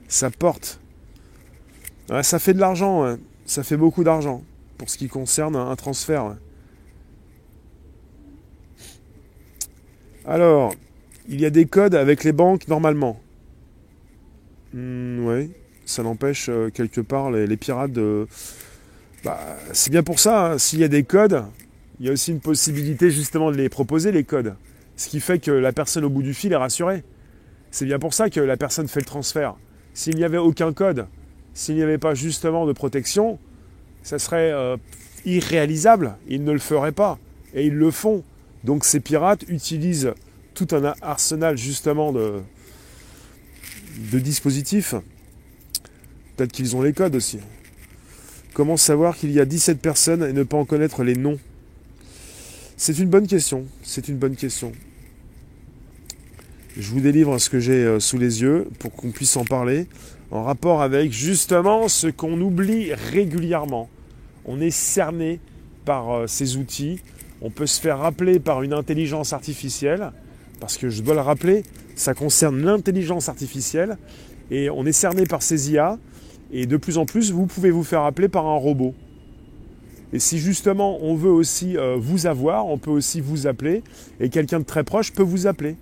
ça 0.07 0.31
porte. 0.31 0.79
ça 2.23 2.39
fait 2.39 2.55
de 2.55 2.61
l'argent, 2.61 3.17
ça 3.47 3.65
fait 3.65 3.77
beaucoup 3.77 4.05
d'argent 4.05 4.45
pour 4.79 4.89
ce 4.91 4.99
qui 4.99 5.09
concerne 5.09 5.57
un, 5.57 5.75
transfert. 5.77 6.37
Alors, 10.27 10.75
il 11.29 11.41
y 11.41 11.47
a 11.47 11.51
des 11.51 11.67
codes 11.67 11.95
avec 11.95 12.25
les 12.25 12.33
banques 12.33 12.69
normalement. 12.69 13.21
Hmm, 14.73 15.27
oui, 15.27 15.51
ça 15.85 16.03
n'empêche 16.03 16.49
euh, 16.49 16.71
quelque 16.71 17.01
part 17.01 17.31
les, 17.31 17.57
pirates 17.57 17.93
de. 17.93 18.27
Bah, 19.25 19.41
c'est 19.73 19.91
bien 19.91 20.03
pour 20.03 20.21
ça, 20.21 20.53
hein. 20.53 20.59
s'il 20.59 20.81
y 20.81 20.85
a 20.85 20.89
des 20.89 21.03
codes, 21.03 21.45
il 21.99 22.07
y 22.07 22.09
a 22.11 22.13
aussi 22.13 22.31
une 22.31 22.41
possibilité 22.41 23.11
justement 23.11 23.51
de 23.51 23.57
les 23.57 23.71
proposer, 23.71 24.13
les 24.13 24.25
codes. 24.25 24.55
Ce 24.97 25.09
qui 25.09 25.19
fait 25.19 25.39
que 25.39 25.51
la 25.51 25.73
personne 25.73 26.05
au 26.05 26.11
bout 26.11 26.23
du 26.23 26.35
fil 26.35 26.53
est 26.53 26.57
rassurée. 26.57 27.03
C'est 27.71 27.87
bien 27.87 27.99
pour 27.99 28.13
ça 28.13 28.29
que 28.29 28.41
la 28.41 28.59
personne 28.59 28.87
fait 28.87 29.01
le 29.01 29.07
transfert. 29.07 29.57
S'il 29.95 30.17
n'y 30.17 30.25
avait 30.25 30.39
aucun 30.39 30.75
code, 30.75 31.07
s'il 31.55 31.77
n'y 31.77 31.83
avait 31.83 31.99
pas 31.99 32.15
justement 32.15 32.67
de 32.67 32.73
protection, 32.73 33.39
ça 34.03 34.19
serait 34.19 34.53
euh, 34.53 34.77
irréalisable. 35.25 36.17
Ils 36.29 36.45
ne 36.45 36.53
le 36.53 36.59
feraient 36.59 36.93
pas. 36.93 37.19
Et 37.55 37.67
ils 37.67 37.75
le 37.75 37.91
font. 37.91 38.25
Donc 38.63 38.85
ces 38.85 39.01
pirates 39.01 39.45
utilisent 39.49 40.13
tout 40.53 40.69
un 40.73 40.93
arsenal 41.01 41.57
justement 41.57 42.13
de, 42.13 42.43
de 44.13 44.19
dispositifs. 44.19 44.95
Peut-être 46.37 46.53
qu'ils 46.53 46.77
ont 46.77 46.83
les 46.83 46.93
codes 46.93 47.17
aussi. 47.17 47.39
Comment 48.55 48.77
savoir 48.77 49.17
qu'il 49.17 49.33
y 49.33 49.41
a 49.41 49.45
17 49.45 49.81
personnes 49.81 50.23
et 50.23 50.33
ne 50.33 50.45
pas 50.45 50.57
en 50.57 50.65
connaître 50.65 51.03
les 51.03 51.17
noms 51.17 51.41
C'est 52.77 53.01
une 53.01 53.09
bonne 53.09 53.27
question. 53.27 53.65
C'est 53.83 54.07
une 54.07 54.17
bonne 54.17 54.37
question. 54.37 54.71
Je 56.77 56.89
vous 56.93 57.01
délivre 57.01 57.37
ce 57.39 57.51
que 57.51 57.59
j'ai 57.59 57.85
euh, 57.85 57.99
sous 57.99 58.17
les 58.17 58.43
yeux 58.43 58.69
pour 58.79 58.93
qu'on 58.93 59.11
puisse 59.11 59.37
en 59.37 59.45
parler 59.45 59.89
en 60.31 60.45
rapport 60.45 60.83
avec 60.83 61.11
justement 61.11 61.89
ce 61.89 62.07
qu'on 62.07 62.41
oublie 62.41 62.95
régulièrement. 62.95 63.91
On 64.45 64.61
est 64.61 64.71
cerné 64.71 65.41
par 65.85 66.13
euh, 66.13 66.27
ces 66.29 66.57
outils. 66.57 67.01
On 67.41 67.51
peut 67.51 67.67
se 67.67 67.81
faire 67.81 67.99
rappeler 67.99 68.39
par 68.39 68.63
une 68.63 68.73
intelligence 68.73 69.33
artificielle, 69.33 70.13
parce 70.61 70.79
que 70.79 70.91
je 70.91 71.03
dois 71.03 71.15
le 71.15 71.23
rappeler, 71.23 71.65
ça 71.97 72.15
concerne 72.15 72.65
l'intelligence 72.65 73.29
artificielle, 73.29 73.99
et 74.53 74.71
on 74.71 74.87
est 74.87 74.93
cerné 74.93 75.25
par 75.25 75.43
ces 75.43 75.73
IA, 75.73 75.99
et 76.55 76.67
de 76.67 76.77
plus 76.77 76.99
en 76.99 77.05
plus, 77.05 77.33
vous 77.33 77.47
pouvez 77.47 77.73
vous 77.73 77.83
faire 77.83 78.03
appeler 78.03 78.29
par 78.29 78.47
un 78.47 78.57
robot. 78.57 78.95
Et 80.13 80.21
si 80.21 80.39
justement 80.39 80.99
on 81.03 81.17
veut 81.17 81.31
aussi 81.31 81.77
euh, 81.77 81.97
vous 81.99 82.27
avoir, 82.27 82.69
on 82.69 82.79
peut 82.79 82.93
aussi 82.93 83.21
vous 83.21 83.49
appeler, 83.49 83.83
et 84.21 84.29
quelqu'un 84.29 84.61
de 84.61 84.65
très 84.65 84.85
proche 84.85 85.13
peut 85.13 85.25
vous 85.25 85.49
appeler. 85.49 85.77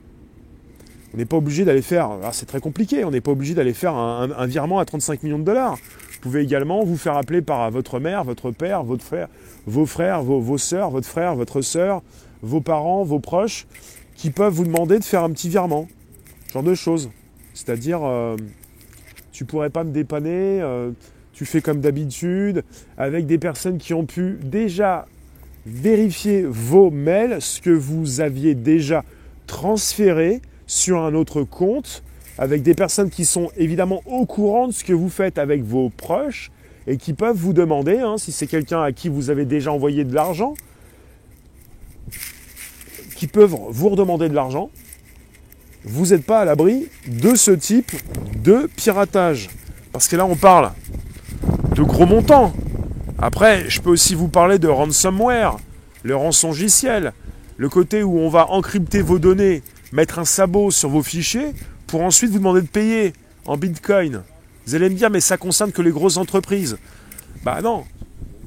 On 1.12 1.18
n'est 1.18 1.26
pas 1.26 1.36
obligé 1.36 1.66
d'aller 1.66 1.82
faire, 1.82 2.12
c'est 2.32 2.46
très 2.46 2.60
compliqué, 2.60 3.04
on 3.04 3.10
n'est 3.10 3.20
pas 3.20 3.32
obligé 3.32 3.52
d'aller 3.52 3.74
faire 3.74 3.94
un, 3.94 4.46
virement 4.46 4.78
à 4.78 4.86
35 4.86 5.22
millions 5.22 5.38
de 5.38 5.44
dollars. 5.44 5.76
Vous 5.76 6.20
pouvez 6.22 6.40
également 6.40 6.82
vous 6.84 6.96
faire 6.96 7.18
appeler 7.18 7.42
par 7.42 7.70
votre 7.70 8.00
mère, 8.00 8.24
votre 8.24 8.50
père, 8.50 8.82
votre 8.82 9.04
frère, 9.04 9.28
vos 9.66 9.84
frères, 9.84 10.22
vos, 10.22 10.40
vos 10.40 10.56
soeurs, 10.56 10.88
votre 10.88 11.06
frère, 11.06 11.34
votre 11.36 11.60
soeur, 11.60 12.00
vos 12.40 12.62
parents, 12.62 13.04
vos 13.04 13.20
proches, 13.20 13.66
qui 14.16 14.30
peuvent 14.30 14.54
vous 14.54 14.64
demander 14.64 14.98
de 14.98 15.04
faire 15.04 15.22
un 15.22 15.30
petit 15.32 15.50
virement. 15.50 15.86
Genre 16.54 16.62
de 16.62 16.74
choses. 16.74 17.10
C'est-à-dire, 17.52 18.00
euh, 18.02 18.36
tu 19.42 19.46
pourrais 19.46 19.70
pas 19.70 19.82
me 19.82 19.90
dépanner, 19.90 20.60
euh, 20.62 20.92
tu 21.32 21.44
fais 21.44 21.60
comme 21.60 21.80
d'habitude, 21.80 22.62
avec 22.96 23.26
des 23.26 23.38
personnes 23.38 23.78
qui 23.78 23.92
ont 23.92 24.06
pu 24.06 24.38
déjà 24.40 25.06
vérifier 25.66 26.44
vos 26.48 26.92
mails, 26.92 27.42
ce 27.42 27.60
que 27.60 27.70
vous 27.70 28.20
aviez 28.20 28.54
déjà 28.54 29.04
transféré 29.48 30.40
sur 30.68 31.02
un 31.02 31.14
autre 31.14 31.42
compte, 31.42 32.04
avec 32.38 32.62
des 32.62 32.74
personnes 32.74 33.10
qui 33.10 33.24
sont 33.24 33.50
évidemment 33.56 34.02
au 34.06 34.26
courant 34.26 34.68
de 34.68 34.72
ce 34.72 34.84
que 34.84 34.92
vous 34.92 35.08
faites 35.08 35.38
avec 35.38 35.64
vos 35.64 35.90
proches 35.90 36.52
et 36.86 36.96
qui 36.96 37.12
peuvent 37.12 37.36
vous 37.36 37.52
demander, 37.52 37.98
hein, 37.98 38.18
si 38.18 38.30
c'est 38.30 38.46
quelqu'un 38.46 38.80
à 38.80 38.92
qui 38.92 39.08
vous 39.08 39.28
avez 39.28 39.44
déjà 39.44 39.72
envoyé 39.72 40.04
de 40.04 40.14
l'argent, 40.14 40.54
qui 43.16 43.26
peuvent 43.26 43.56
vous 43.70 43.88
redemander 43.88 44.28
de 44.28 44.34
l'argent, 44.34 44.70
vous 45.84 46.06
n'êtes 46.08 46.24
pas 46.24 46.40
à 46.40 46.44
l'abri 46.44 46.88
de 47.06 47.34
ce 47.34 47.50
type 47.50 47.92
de 48.42 48.68
piratage. 48.76 49.50
Parce 49.92 50.08
que 50.08 50.16
là, 50.16 50.24
on 50.24 50.36
parle 50.36 50.72
de 51.74 51.82
gros 51.82 52.06
montants. 52.06 52.52
Après, 53.18 53.68
je 53.68 53.80
peux 53.80 53.90
aussi 53.90 54.14
vous 54.14 54.28
parler 54.28 54.58
de 54.58 54.68
ransomware, 54.68 55.56
le 56.02 56.16
rançongiciel, 56.16 57.12
le 57.56 57.68
côté 57.68 58.02
où 58.02 58.18
on 58.18 58.28
va 58.28 58.50
encrypter 58.50 59.02
vos 59.02 59.18
données, 59.18 59.62
mettre 59.92 60.18
un 60.18 60.24
sabot 60.24 60.70
sur 60.70 60.88
vos 60.88 61.02
fichiers 61.02 61.52
pour 61.86 62.02
ensuite 62.02 62.30
vous 62.30 62.38
demander 62.38 62.62
de 62.62 62.66
payer 62.66 63.12
en 63.44 63.56
bitcoin. 63.56 64.22
Vous 64.66 64.74
allez 64.74 64.88
me 64.88 64.94
dire, 64.94 65.10
mais 65.10 65.20
ça 65.20 65.36
concerne 65.36 65.72
que 65.72 65.82
les 65.82 65.90
grosses 65.90 66.16
entreprises. 66.16 66.78
Bah 67.44 67.60
non, 67.62 67.84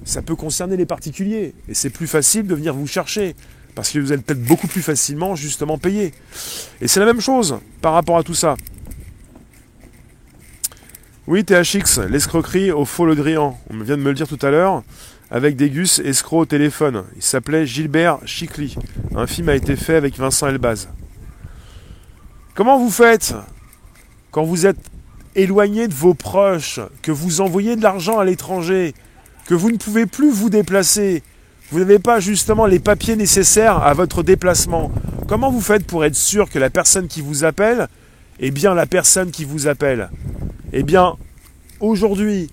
ça 0.06 0.22
peut 0.22 0.36
concerner 0.36 0.78
les 0.78 0.86
particuliers. 0.86 1.54
Et 1.68 1.74
c'est 1.74 1.90
plus 1.90 2.08
facile 2.08 2.48
de 2.48 2.56
venir 2.56 2.74
vous 2.74 2.88
chercher. 2.88 3.36
Parce 3.76 3.92
que 3.92 4.00
vous 4.00 4.12
allez 4.12 4.22
peut-être 4.22 4.44
beaucoup 4.44 4.68
plus 4.68 4.82
facilement 4.82 5.36
justement 5.36 5.78
payer. 5.78 6.14
Et 6.82 6.88
c'est 6.88 7.00
la 7.00 7.06
même 7.06 7.22
chose 7.22 7.60
par 7.82 7.94
rapport 7.94 8.18
à 8.18 8.24
tout 8.24 8.34
ça. 8.34 8.56
Oui, 11.28 11.44
THX, 11.44 12.00
l'escroquerie 12.10 12.72
au 12.72 12.86
faux 12.86 13.06
le 13.06 13.16
grillant. 13.16 13.60
On 13.70 13.78
vient 13.80 13.98
de 13.98 14.02
me 14.02 14.10
le 14.10 14.16
dire 14.16 14.28
tout 14.28 14.40
à 14.42 14.50
l'heure. 14.50 14.84
Avec 15.30 15.56
des 15.56 15.70
gus 15.70 16.00
escrocs 16.00 16.42
au 16.42 16.46
téléphone. 16.46 17.04
Il 17.16 17.22
s'appelait 17.22 17.66
Gilbert 17.66 18.20
Chicli. 18.26 18.76
Un 19.16 19.28
film 19.28 19.50
a 19.50 19.56
été 19.56 19.76
fait 19.76 19.96
avec 19.96 20.18
Vincent 20.18 20.48
Elbaz. 20.48 20.88
Comment 22.54 22.80
vous 22.80 22.92
faites 22.92 23.36
quand 24.32 24.44
vous 24.44 24.66
êtes 24.66 24.78
éloigné 25.36 25.88
de 25.88 25.94
vos 25.94 26.14
proches, 26.14 26.80
que 27.02 27.12
vous 27.12 27.42
envoyez 27.42 27.76
de 27.76 27.82
l'argent 27.82 28.20
à 28.20 28.26
l'étranger, 28.26 28.94
que 29.46 29.54
vous 29.54 29.72
ne 29.72 29.78
pouvez 29.78 30.06
plus 30.06 30.32
vous 30.32 30.50
déplacer, 30.50 31.24
vous 31.72 31.80
n'avez 31.80 32.00
pas 32.00 32.20
justement 32.20 32.66
les 32.66 32.80
papiers 32.80 33.16
nécessaires 33.16 33.84
à 33.84 33.94
votre 33.94 34.22
déplacement. 34.22 34.92
Comment 35.28 35.50
vous 35.50 35.62
faites 35.62 35.86
pour 35.86 36.06
être 36.06 36.16
sûr 36.16 36.50
que 36.50 36.60
la 36.60 36.70
personne 36.70 37.08
qui 37.08 37.22
vous 37.22 37.44
appelle 37.44 37.88
est 38.40 38.52
bien 38.52 38.76
la 38.76 38.86
personne 38.86 39.32
qui 39.32 39.46
vous 39.46 39.68
appelle? 39.68 40.10
Eh 40.74 40.84
bien, 40.84 41.16
aujourd'hui, 41.80 42.52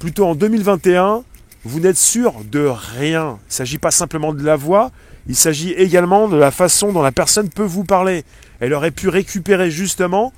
plutôt 0.00 0.26
en 0.26 0.34
2021, 0.34 1.22
vous 1.64 1.80
n'êtes 1.80 1.96
sûr 1.96 2.34
de 2.50 2.66
rien. 2.66 3.38
Il 3.44 3.48
ne 3.48 3.54
s'agit 3.54 3.78
pas 3.78 3.92
simplement 3.92 4.34
de 4.34 4.42
la 4.42 4.56
voix, 4.56 4.90
il 5.28 5.36
s'agit 5.36 5.70
également 5.70 6.28
de 6.28 6.36
la 6.36 6.50
façon 6.50 6.92
dont 6.92 7.02
la 7.02 7.12
personne 7.12 7.48
peut 7.48 7.62
vous 7.62 7.84
parler. 7.84 8.24
Elle 8.58 8.72
aurait 8.72 8.90
pu 8.90 9.08
récupérer 9.08 9.70
justement 9.70 10.32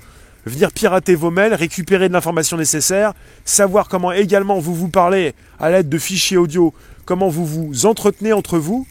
venir 0.45 0.71
pirater 0.71 1.15
vos 1.15 1.31
mails, 1.31 1.53
récupérer 1.53 2.07
de 2.07 2.13
l'information 2.13 2.57
nécessaire, 2.57 3.13
savoir 3.43 3.89
comment 3.89 4.11
également 4.11 4.59
vous 4.59 4.73
vous 4.73 4.87
parlez 4.87 5.33
à 5.59 5.69
l'aide 5.69 5.89
de 5.89 5.97
fichiers 5.97 6.37
audio, 6.37 6.73
comment 7.07 7.29
vous 7.29 7.45
vous 7.45 7.85
entretenez 7.87 8.33
entre 8.33 8.59
vous, 8.59 8.85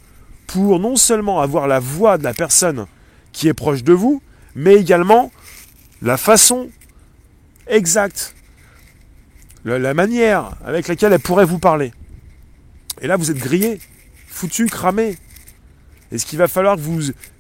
pour 0.47 0.81
non 0.81 0.97
seulement 0.97 1.41
avoir 1.41 1.69
la 1.69 1.79
voix 1.79 2.19
de 2.19 2.25
la 2.25 2.33
personne 2.33 2.87
qui 3.33 3.47
est 3.47 3.55
proche 3.55 3.85
de 3.85 3.93
vous, 3.93 4.23
mais 4.55 4.75
également 4.75 5.31
la 6.01 6.17
façon 6.17 6.69
exacte, 7.67 8.35
la 9.65 9.93
manière 9.93 10.57
avec 10.65 10.89
laquelle 10.89 11.13
elle 11.13 11.21
pourrait 11.21 11.45
vous 11.45 11.59
parler. 11.59 11.93
Et 13.03 13.07
là, 13.07 13.19
vous 13.19 13.31
êtes 13.31 13.39
grillé, 13.39 13.81
foutu, 14.27 14.67
cramé. 14.67 15.19
Et 16.11 16.17
ce 16.17 16.25
qu'il 16.25 16.39
va 16.39 16.49
falloir 16.49 16.77
que 16.77 16.81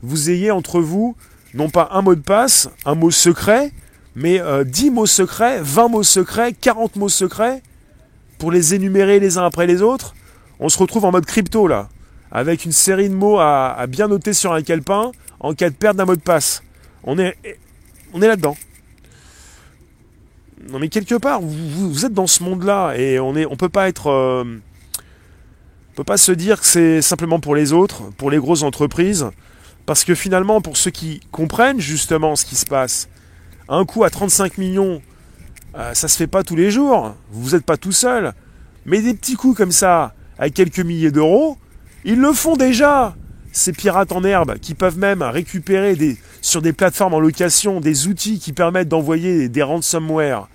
vous, 0.02 0.30
ayez 0.30 0.50
entre 0.50 0.80
vous, 0.80 1.16
non 1.54 1.70
pas 1.70 1.88
un 1.92 2.02
mot 2.02 2.14
de 2.14 2.20
passe, 2.20 2.68
un 2.84 2.94
mot 2.94 3.10
secret, 3.10 3.72
mais 4.14 4.40
10 4.64 4.88
euh, 4.88 4.90
mots 4.90 5.06
secrets, 5.06 5.60
20 5.62 5.88
mots 5.88 6.02
secrets, 6.02 6.52
40 6.52 6.96
mots 6.96 7.08
secrets, 7.08 7.62
pour 8.38 8.52
les 8.52 8.74
énumérer 8.74 9.20
les 9.20 9.38
uns 9.38 9.46
après 9.46 9.66
les 9.66 9.80
autres, 9.80 10.14
on 10.60 10.68
se 10.68 10.78
retrouve 10.78 11.04
en 11.04 11.12
mode 11.12 11.26
crypto 11.26 11.66
là, 11.66 11.88
avec 12.30 12.64
une 12.64 12.72
série 12.72 13.08
de 13.08 13.14
mots 13.14 13.38
à, 13.38 13.86
bien 13.88 14.08
noter 14.08 14.32
sur 14.32 14.52
un 14.52 14.62
calepin 14.62 15.12
en 15.40 15.54
cas 15.54 15.70
de 15.70 15.74
perte 15.74 15.96
d'un 15.96 16.04
mot 16.04 16.16
de 16.16 16.20
passe. 16.20 16.62
On 17.04 17.18
est, 17.18 17.36
on 18.12 18.22
est 18.22 18.28
là-dedans. 18.28 18.56
Non 20.68 20.78
mais 20.78 20.88
quelque 20.88 21.14
part, 21.14 21.40
vous, 21.40 22.04
êtes 22.04 22.12
dans 22.12 22.26
ce 22.26 22.42
monde-là 22.42 22.94
et 22.96 23.20
on 23.20 23.36
est, 23.36 23.46
on 23.46 23.56
peut 23.56 23.68
pas 23.68 23.88
être, 23.88 24.08
euh, 24.08 24.44
on 24.44 25.94
peut 25.94 26.04
pas 26.04 26.16
se 26.16 26.32
dire 26.32 26.60
que 26.60 26.66
c'est 26.66 27.02
simplement 27.02 27.38
pour 27.38 27.54
les 27.54 27.72
autres, 27.72 28.10
pour 28.16 28.30
les 28.30 28.38
grosses 28.38 28.62
entreprises, 28.62 29.26
parce 29.84 30.02
que 30.02 30.14
finalement, 30.14 30.60
pour 30.60 30.76
ceux 30.76 30.90
qui 30.90 31.20
comprennent 31.30 31.80
justement 31.80 32.34
ce 32.34 32.44
qui 32.44 32.56
se 32.56 32.66
passe, 32.66 33.08
un 33.68 33.84
coup 33.84 34.02
à 34.02 34.10
35 34.10 34.58
millions, 34.58 35.02
euh, 35.76 35.94
ça 35.94 36.08
se 36.08 36.16
fait 36.16 36.26
pas 36.26 36.42
tous 36.42 36.56
les 36.56 36.70
jours. 36.70 37.14
Vous 37.30 37.50
n'êtes 37.50 37.64
pas 37.64 37.76
tout 37.76 37.92
seul. 37.92 38.32
Mais 38.84 39.02
des 39.02 39.14
petits 39.14 39.34
coups 39.34 39.56
comme 39.56 39.72
ça, 39.72 40.14
à 40.38 40.50
quelques 40.50 40.80
milliers 40.80 41.10
d'euros, 41.10 41.58
ils 42.04 42.20
le 42.20 42.32
font 42.32 42.56
déjà. 42.56 43.14
Ces 43.52 43.72
pirates 43.72 44.12
en 44.12 44.22
herbe 44.22 44.58
qui 44.58 44.74
peuvent 44.74 44.98
même 44.98 45.22
récupérer 45.22 45.96
des, 45.96 46.18
sur 46.42 46.60
des 46.60 46.74
plateformes 46.74 47.14
en 47.14 47.20
location 47.20 47.80
des 47.80 48.06
outils 48.06 48.38
qui 48.38 48.52
permettent 48.52 48.88
d'envoyer 48.88 49.48
des 49.48 49.62
ransomware. 49.62 50.48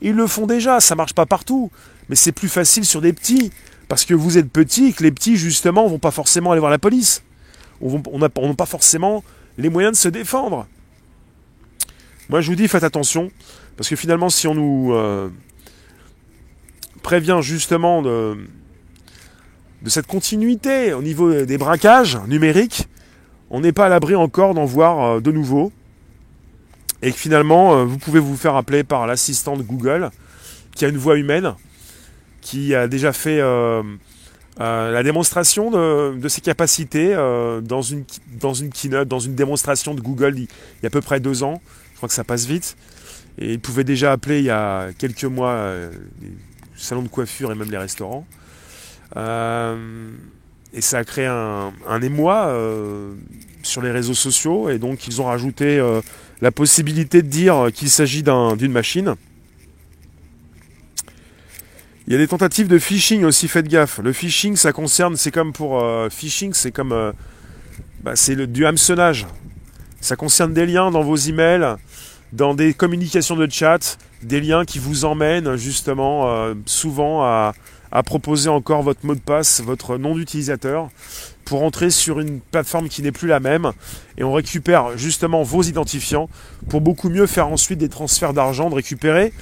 Ils 0.00 0.14
le 0.14 0.28
font 0.28 0.46
déjà, 0.46 0.78
ça 0.78 0.94
marche 0.94 1.14
pas 1.14 1.26
partout, 1.26 1.72
mais 2.08 2.14
c'est 2.14 2.30
plus 2.30 2.48
facile 2.48 2.84
sur 2.84 3.00
des 3.00 3.12
petits 3.12 3.50
parce 3.88 4.04
que 4.04 4.14
vous 4.14 4.38
êtes 4.38 4.48
petits 4.48 4.86
et 4.86 4.92
que 4.92 5.02
les 5.02 5.10
petits 5.10 5.36
justement 5.36 5.88
vont 5.88 5.98
pas 5.98 6.12
forcément 6.12 6.52
aller 6.52 6.60
voir 6.60 6.70
la 6.70 6.78
police. 6.78 7.22
On 7.80 8.18
n'a 8.18 8.28
pas 8.28 8.66
forcément 8.66 9.24
les 9.58 9.68
moyens 9.68 9.96
de 9.96 10.00
se 10.00 10.08
défendre. 10.08 10.66
Moi, 12.28 12.40
je 12.40 12.50
vous 12.50 12.56
dis, 12.56 12.68
faites 12.68 12.84
attention, 12.84 13.30
parce 13.76 13.88
que 13.88 13.96
finalement, 13.96 14.30
si 14.30 14.48
on 14.48 14.54
nous 14.54 14.92
euh, 14.94 15.28
prévient 17.02 17.38
justement 17.40 18.02
de, 18.02 18.36
de 19.86 19.90
cette 19.90 20.08
continuité 20.08 20.92
au 20.92 21.00
niveau 21.00 21.44
des 21.44 21.58
braquages 21.58 22.18
numériques, 22.26 22.88
on 23.50 23.60
n'est 23.60 23.72
pas 23.72 23.86
à 23.86 23.88
l'abri 23.88 24.16
encore 24.16 24.52
d'en 24.52 24.64
voir 24.64 25.02
euh, 25.02 25.20
de 25.20 25.30
nouveau. 25.30 25.72
Et 27.02 27.12
que 27.12 27.16
finalement, 27.16 27.76
euh, 27.76 27.84
vous 27.84 27.96
pouvez 27.96 28.18
vous 28.18 28.36
faire 28.36 28.56
appeler 28.56 28.82
par 28.82 29.06
l'assistant 29.06 29.56
de 29.56 29.62
Google, 29.62 30.10
qui 30.74 30.84
a 30.84 30.88
une 30.88 30.96
voix 30.96 31.16
humaine, 31.16 31.54
qui 32.40 32.74
a 32.74 32.88
déjà 32.88 33.12
fait 33.12 33.40
la 34.58 35.02
démonstration 35.02 35.70
de, 35.70 36.28
ses 36.28 36.40
capacités 36.40 37.14
dans, 37.14 37.82
une, 37.82 38.04
dans 38.40 38.52
keynote, 38.52 39.06
dans 39.08 39.20
une 39.20 39.34
démonstration 39.34 39.94
de 39.94 40.00
Google 40.00 40.34
il, 40.36 40.42
il 40.42 40.82
y 40.82 40.86
a 40.86 40.88
à 40.88 40.90
peu 40.90 41.00
près 41.00 41.20
deux 41.20 41.42
ans. 41.42 41.60
Je 41.92 41.96
crois 41.96 42.08
que 42.08 42.14
ça 42.14 42.24
passe 42.24 42.44
vite. 42.44 42.76
Et 43.38 43.52
il 43.54 43.60
pouvait 43.60 43.84
déjà 43.84 44.12
appeler 44.12 44.40
il 44.40 44.46
y 44.46 44.50
a 44.50 44.88
quelques 44.98 45.24
mois 45.24 45.50
euh, 45.50 45.90
les 46.20 46.30
salons 46.76 47.02
de 47.02 47.08
coiffure 47.08 47.52
et 47.52 47.54
même 47.54 47.70
les 47.70 47.78
restaurants. 47.78 48.26
Euh, 49.16 50.10
et 50.72 50.80
ça 50.80 50.98
a 50.98 51.04
créé 51.04 51.26
un, 51.26 51.72
émoi 52.02 52.46
euh, 52.48 53.14
sur 53.62 53.82
les 53.82 53.90
réseaux 53.90 54.14
sociaux. 54.14 54.68
Et 54.70 54.78
donc 54.78 55.06
ils 55.06 55.20
ont 55.20 55.26
rajouté 55.26 55.82
la 56.40 56.50
possibilité 56.50 57.22
de 57.22 57.28
dire 57.28 57.68
qu'il 57.72 57.90
s'agit 57.90 58.22
d'une 58.22 58.72
machine. 58.72 59.14
Il 62.06 62.12
y 62.12 62.16
a 62.16 62.18
des 62.18 62.28
tentatives 62.28 62.68
de 62.68 62.78
phishing 62.78 63.24
aussi, 63.24 63.48
faites 63.48 63.66
gaffe. 63.66 63.98
Le 63.98 64.12
phishing, 64.12 64.54
ça 64.54 64.72
concerne, 64.72 65.16
c'est 65.16 65.32
comme 65.32 65.52
pour 65.52 65.84
phishing, 66.10 66.52
c'est 66.52 66.70
comme, 66.70 67.12
bah, 68.02 68.14
c'est 68.14 68.36
du 68.36 68.64
hameçonnage. 68.64 69.26
Ça 70.00 70.14
concerne 70.14 70.54
des 70.54 70.66
liens 70.66 70.92
dans 70.92 71.02
vos 71.02 71.16
emails, 71.16 71.76
dans 72.32 72.54
des 72.54 72.74
communications 72.74 73.34
de 73.34 73.50
chat, 73.50 73.98
des 74.22 74.40
liens 74.40 74.64
qui 74.64 74.78
vous 74.78 75.04
emmènent 75.04 75.56
justement 75.56 76.30
euh, 76.30 76.54
souvent 76.66 77.52
à, 77.92 78.02
proposer 78.02 78.48
encore 78.48 78.82
votre 78.82 79.04
mot 79.04 79.14
de 79.14 79.20
passe, 79.20 79.60
votre 79.60 79.98
nom 79.98 80.14
d'utilisateur 80.14 80.88
pour 81.44 81.62
entrer 81.62 81.90
sur 81.90 82.20
une 82.20 82.40
plateforme 82.40 82.88
qui 82.88 83.02
n'est 83.02 83.12
plus 83.12 83.28
la 83.28 83.40
même 83.40 83.72
et 84.18 84.24
on 84.24 84.32
récupère 84.32 84.96
justement 84.98 85.42
vos 85.42 85.62
identifiants 85.62 86.28
pour 86.68 86.80
beaucoup 86.80 87.08
mieux 87.08 87.26
faire 87.26 87.48
ensuite 87.48 87.78
des 87.78 87.88
transferts 87.88 88.32
d'argent, 88.32 88.70
de 88.70 88.74
récupérer 88.74 89.32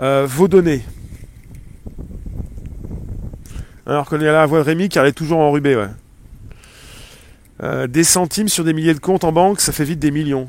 euh, 0.00 0.26
vos 0.28 0.48
données. 0.48 0.82
Alors 3.86 4.06
qu'on 4.06 4.20
est 4.20 4.28
à 4.28 4.32
la 4.32 4.46
voix 4.46 4.58
de 4.58 4.64
Rémi 4.64 4.88
car 4.88 5.04
elle 5.04 5.10
est 5.10 5.12
toujours 5.12 5.38
enrubée, 5.38 5.76
ouais. 5.76 5.88
Euh, 7.62 7.86
des 7.86 8.04
centimes 8.04 8.48
sur 8.48 8.64
des 8.64 8.72
milliers 8.72 8.94
de 8.94 9.00
comptes 9.00 9.24
en 9.24 9.32
banque, 9.32 9.60
ça 9.60 9.72
fait 9.72 9.84
vite 9.84 9.98
des 9.98 10.10
millions. 10.10 10.48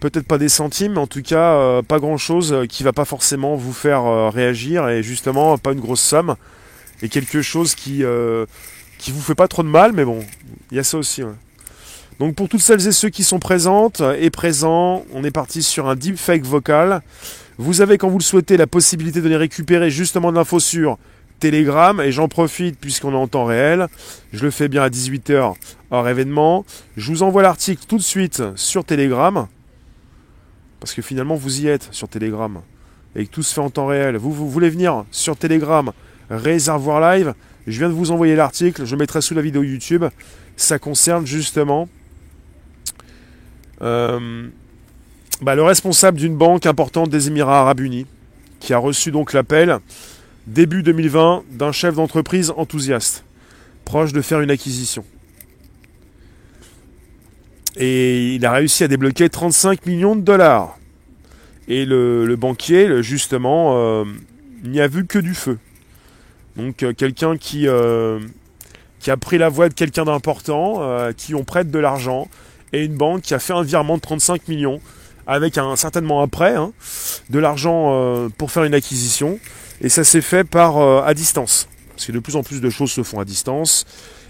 Peut-être 0.00 0.26
pas 0.26 0.38
des 0.38 0.48
centimes, 0.48 0.92
mais 0.92 1.00
en 1.00 1.06
tout 1.06 1.22
cas 1.22 1.54
euh, 1.54 1.82
pas 1.82 1.98
grand-chose 1.98 2.52
euh, 2.52 2.66
qui 2.66 2.84
va 2.84 2.92
pas 2.92 3.04
forcément 3.04 3.56
vous 3.56 3.72
faire 3.72 4.32
réagir 4.32 4.88
et 4.88 5.02
justement 5.02 5.58
pas 5.58 5.72
une 5.72 5.80
grosse 5.80 6.00
somme 6.00 6.36
et 7.02 7.08
quelque 7.08 7.42
chose 7.42 7.74
qui 7.74 8.04
qui 8.98 9.12
vous 9.12 9.20
fait 9.20 9.34
pas 9.36 9.48
trop 9.48 9.62
de 9.62 9.68
mal, 9.68 9.92
mais 9.92 10.04
bon, 10.04 10.24
il 10.70 10.76
y 10.76 10.80
a 10.80 10.84
ça 10.84 10.98
aussi. 10.98 11.22
Donc 12.18 12.34
pour 12.34 12.48
toutes 12.48 12.60
celles 12.60 12.86
et 12.86 12.92
ceux 12.92 13.10
qui 13.10 13.22
sont 13.22 13.38
présentes 13.38 14.02
et 14.18 14.30
présents, 14.30 15.04
on 15.12 15.22
est 15.22 15.30
parti 15.30 15.62
sur 15.62 15.88
un 15.88 15.94
deepfake 15.94 16.42
vocal. 16.42 17.02
Vous 17.58 17.80
avez 17.80 17.98
quand 17.98 18.08
vous 18.08 18.18
le 18.18 18.24
souhaitez 18.24 18.56
la 18.56 18.66
possibilité 18.66 19.20
de 19.20 19.28
les 19.28 19.36
récupérer 19.36 19.90
justement 19.90 20.32
de 20.32 20.36
l'info 20.36 20.58
sur 20.58 20.98
Telegram 21.38 22.00
et 22.00 22.12
j'en 22.12 22.28
profite 22.28 22.78
puisqu'on 22.78 23.12
est 23.12 23.16
en 23.16 23.28
temps 23.28 23.44
réel. 23.44 23.86
Je 24.32 24.44
le 24.44 24.50
fais 24.50 24.68
bien 24.68 24.82
à 24.82 24.88
18h 24.88 25.54
hors 25.90 26.08
événement. 26.08 26.64
Je 26.96 27.10
vous 27.10 27.22
envoie 27.22 27.42
l'article 27.42 27.84
tout 27.88 27.98
de 27.98 28.02
suite 28.02 28.42
sur 28.56 28.84
Telegram. 28.84 29.46
Parce 30.80 30.94
que 30.94 31.02
finalement 31.02 31.34
vous 31.34 31.60
y 31.60 31.68
êtes 31.68 31.88
sur 31.92 32.08
Telegram. 32.08 32.60
Et 33.16 33.26
tout 33.26 33.42
se 33.42 33.54
fait 33.54 33.60
en 33.60 33.70
temps 33.70 33.86
réel. 33.86 34.16
Vous, 34.16 34.32
vous 34.32 34.48
voulez 34.48 34.70
venir 34.70 35.04
sur 35.10 35.36
Telegram, 35.36 35.92
réservoir 36.30 37.00
live. 37.00 37.34
Je 37.66 37.78
viens 37.78 37.88
de 37.88 37.94
vous 37.94 38.10
envoyer 38.10 38.36
l'article. 38.36 38.84
Je 38.84 38.96
mettrai 38.96 39.20
sous 39.20 39.34
la 39.34 39.42
vidéo 39.42 39.62
YouTube. 39.62 40.04
Ça 40.56 40.78
concerne 40.78 41.26
justement 41.26 41.88
euh, 43.82 44.48
bah, 45.40 45.54
le 45.54 45.62
responsable 45.62 46.18
d'une 46.18 46.36
banque 46.36 46.66
importante 46.66 47.10
des 47.10 47.28
Émirats 47.28 47.60
Arabes 47.60 47.80
Unis 47.80 48.06
qui 48.60 48.74
a 48.74 48.78
reçu 48.78 49.10
donc 49.10 49.32
l'appel 49.32 49.78
début 50.46 50.82
2020 50.82 51.44
d'un 51.50 51.72
chef 51.72 51.94
d'entreprise 51.94 52.52
enthousiaste, 52.56 53.24
proche 53.84 54.12
de 54.12 54.22
faire 54.22 54.40
une 54.40 54.50
acquisition. 54.50 55.04
Et 57.78 58.34
il 58.34 58.44
a 58.44 58.52
réussi 58.52 58.82
à 58.82 58.88
débloquer 58.88 59.28
35 59.30 59.86
millions 59.86 60.16
de 60.16 60.20
dollars. 60.20 60.76
Et 61.68 61.84
le, 61.84 62.34
banquier, 62.36 63.02
justement, 63.02 63.74
euh, 63.76 64.04
n'y 64.64 64.80
a 64.80 64.88
vu 64.88 65.06
que 65.06 65.18
du 65.18 65.34
feu. 65.34 65.58
Donc 66.56 66.82
euh, 66.82 66.92
quelqu'un 66.92 67.36
qui, 67.36 67.68
euh, 67.68 68.18
qui 68.98 69.12
a 69.12 69.16
pris 69.16 69.38
la 69.38 69.48
voie 69.48 69.68
de 69.68 69.74
quelqu'un 69.74 70.04
d'important, 70.04 70.82
qui 71.16 71.36
ont 71.36 71.44
prête 71.44 71.70
de 71.70 71.78
l'argent, 71.78 72.28
et 72.72 72.84
une 72.84 72.96
banque 72.96 73.22
qui 73.22 73.32
a 73.32 73.38
fait 73.38 73.52
un 73.52 73.62
virement 73.62 73.96
de 73.96 74.02
35 74.02 74.48
millions, 74.48 74.80
avec 75.28 75.56
un, 75.56 75.76
certainement 75.76 76.20
après, 76.20 76.56
hein, 76.56 76.72
de 77.30 77.38
l'argent 77.38 78.28
pour 78.38 78.50
faire 78.50 78.64
une 78.64 78.74
acquisition. 78.74 79.38
Et 79.82 79.88
ça 79.88 80.02
s'est 80.02 80.22
fait 80.22 80.42
par 80.42 80.78
à 81.06 81.14
distance. 81.14 81.68
Parce 81.90 82.06
que 82.06 82.12
de 82.12 82.18
plus 82.18 82.34
en 82.34 82.42
plus 82.42 82.60
de 82.60 82.70
choses 82.70 82.90
se 82.90 83.04
font 83.04 83.20
à 83.20 83.24
distance. 83.24 83.86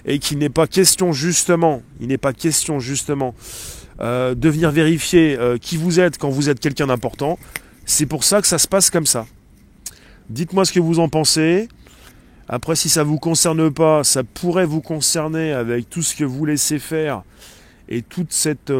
Et 0.08 0.18
qu'il 0.18 0.38
n'est 0.38 0.48
pas 0.48 0.66
question 0.66 1.12
justement, 1.12 1.82
il 2.00 2.08
n'est 2.08 2.18
pas 2.18 2.32
question 2.32 2.80
justement 2.80 3.34
euh, 4.00 4.34
de 4.34 4.48
venir 4.48 4.70
vérifier 4.70 5.38
euh, 5.38 5.58
qui 5.58 5.76
vous 5.76 6.00
êtes 6.00 6.18
quand 6.18 6.30
vous 6.30 6.48
êtes 6.48 6.60
quelqu'un 6.60 6.86
d'important. 6.86 7.38
C'est 7.84 8.06
pour 8.06 8.24
ça 8.24 8.40
que 8.40 8.48
ça 8.48 8.58
se 8.58 8.66
passe 8.66 8.90
comme 8.90 9.06
ça. 9.06 9.26
Dites-moi 10.30 10.64
ce 10.64 10.72
que 10.72 10.80
vous 10.80 10.98
en 10.98 11.10
pensez. 11.10 11.68
Après, 12.48 12.74
si 12.74 12.88
ça 12.88 13.04
ne 13.04 13.08
vous 13.08 13.18
concerne 13.18 13.70
pas, 13.70 14.02
ça 14.02 14.24
pourrait 14.24 14.64
vous 14.64 14.80
concerner 14.80 15.52
avec 15.52 15.90
tout 15.90 16.02
ce 16.02 16.16
que 16.16 16.24
vous 16.24 16.46
laissez 16.46 16.78
faire 16.78 17.22
et 17.90 18.00
toute 18.00 18.32
cette 18.32 18.72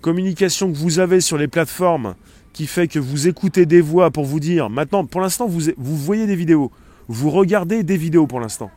communication 0.00 0.70
que 0.70 0.76
vous 0.76 1.00
avez 1.00 1.20
sur 1.20 1.36
les 1.36 1.48
plateformes 1.48 2.14
qui 2.52 2.66
fait 2.66 2.86
que 2.86 2.98
vous 2.98 3.28
écoutez 3.28 3.66
des 3.66 3.80
voix 3.80 4.10
pour 4.10 4.24
vous 4.24 4.40
dire, 4.40 4.70
maintenant, 4.70 5.04
pour 5.06 5.20
l'instant, 5.20 5.46
vous, 5.46 5.72
vous 5.76 5.96
voyez 5.96 6.26
des 6.26 6.36
vidéos, 6.36 6.70
vous 7.08 7.30
regardez 7.30 7.82
des 7.82 7.96
vidéos 7.96 8.26
pour 8.26 8.40
l'instant. 8.40 8.70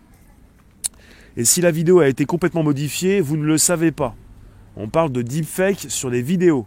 Et 1.37 1.45
si 1.45 1.61
la 1.61 1.71
vidéo 1.71 1.99
a 1.99 2.07
été 2.07 2.25
complètement 2.25 2.63
modifiée, 2.63 3.21
vous 3.21 3.37
ne 3.37 3.45
le 3.45 3.57
savez 3.57 3.91
pas. 3.91 4.15
On 4.77 4.87
parle 4.87 5.11
de 5.11 5.21
deepfake 5.21 5.85
sur 5.89 6.09
les 6.09 6.21
vidéos. 6.21 6.65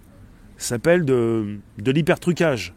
Ça 0.56 0.70
s'appelle 0.70 1.04
de, 1.04 1.58
de 1.78 1.90
l'hypertrucage. 1.90 2.74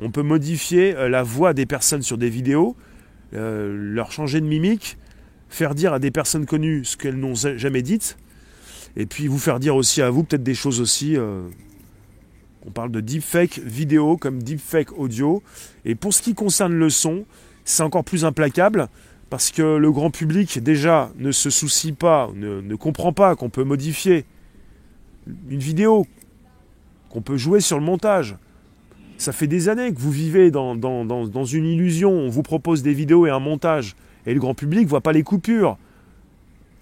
On 0.00 0.10
peut 0.10 0.22
modifier 0.22 0.96
euh, 0.96 1.08
la 1.08 1.22
voix 1.22 1.54
des 1.54 1.66
personnes 1.66 2.02
sur 2.02 2.18
des 2.18 2.30
vidéos, 2.30 2.76
euh, 3.34 3.74
leur 3.76 4.12
changer 4.12 4.40
de 4.40 4.46
mimique, 4.46 4.96
faire 5.48 5.74
dire 5.74 5.92
à 5.92 5.98
des 5.98 6.10
personnes 6.10 6.46
connues 6.46 6.84
ce 6.84 6.96
qu'elles 6.96 7.18
n'ont 7.18 7.34
jamais 7.34 7.82
dites, 7.82 8.16
et 8.96 9.06
puis 9.06 9.26
vous 9.26 9.38
faire 9.38 9.60
dire 9.60 9.76
aussi 9.76 10.02
à 10.02 10.10
vous 10.10 10.24
peut-être 10.24 10.42
des 10.42 10.54
choses 10.54 10.80
aussi 10.80 11.16
euh, 11.16 11.42
on 12.66 12.70
parle 12.70 12.90
de 12.90 13.00
deepfake 13.00 13.58
vidéo 13.58 14.16
comme 14.16 14.42
deepfake 14.42 14.96
audio. 14.98 15.42
Et 15.84 15.94
pour 15.94 16.14
ce 16.14 16.22
qui 16.22 16.34
concerne 16.34 16.74
le 16.74 16.90
son, 16.90 17.24
c'est 17.64 17.82
encore 17.82 18.04
plus 18.04 18.24
implacable 18.24 18.88
parce 19.32 19.50
que 19.50 19.62
le 19.62 19.90
grand 19.90 20.10
public 20.10 20.62
déjà 20.62 21.10
ne 21.16 21.32
se 21.32 21.48
soucie 21.48 21.92
pas, 21.92 22.30
ne, 22.34 22.74
comprend 22.74 23.14
pas 23.14 23.34
qu'on 23.34 23.48
peut 23.48 23.64
modifier 23.64 24.26
une 25.48 25.58
vidéo, 25.58 26.06
qu'on 27.08 27.22
peut 27.22 27.38
jouer 27.38 27.62
sur 27.62 27.78
le 27.78 27.82
montage. 27.82 28.36
Ça 29.16 29.32
fait 29.32 29.46
des 29.46 29.70
années 29.70 29.90
que 29.94 29.98
vous 29.98 30.10
vivez 30.10 30.50
dans, 30.50 30.74
une 31.46 31.64
illusion. 31.64 32.10
On 32.10 32.28
vous 32.28 32.42
propose 32.42 32.82
des 32.82 32.92
vidéos 32.92 33.24
et 33.24 33.30
un 33.30 33.38
montage. 33.38 33.96
Et 34.26 34.34
le 34.34 34.38
grand 34.38 34.52
public 34.52 34.84
ne 34.84 34.90
voit 34.90 35.00
pas 35.00 35.14
les 35.14 35.22
coupures. 35.22 35.78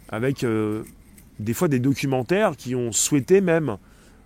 Avec 0.08 0.42
euh, 0.42 0.82
des 1.38 1.54
fois 1.54 1.68
des 1.68 1.78
documentaires 1.78 2.56
qui 2.56 2.74
ont 2.74 2.90
souhaité 2.90 3.40
même 3.40 3.76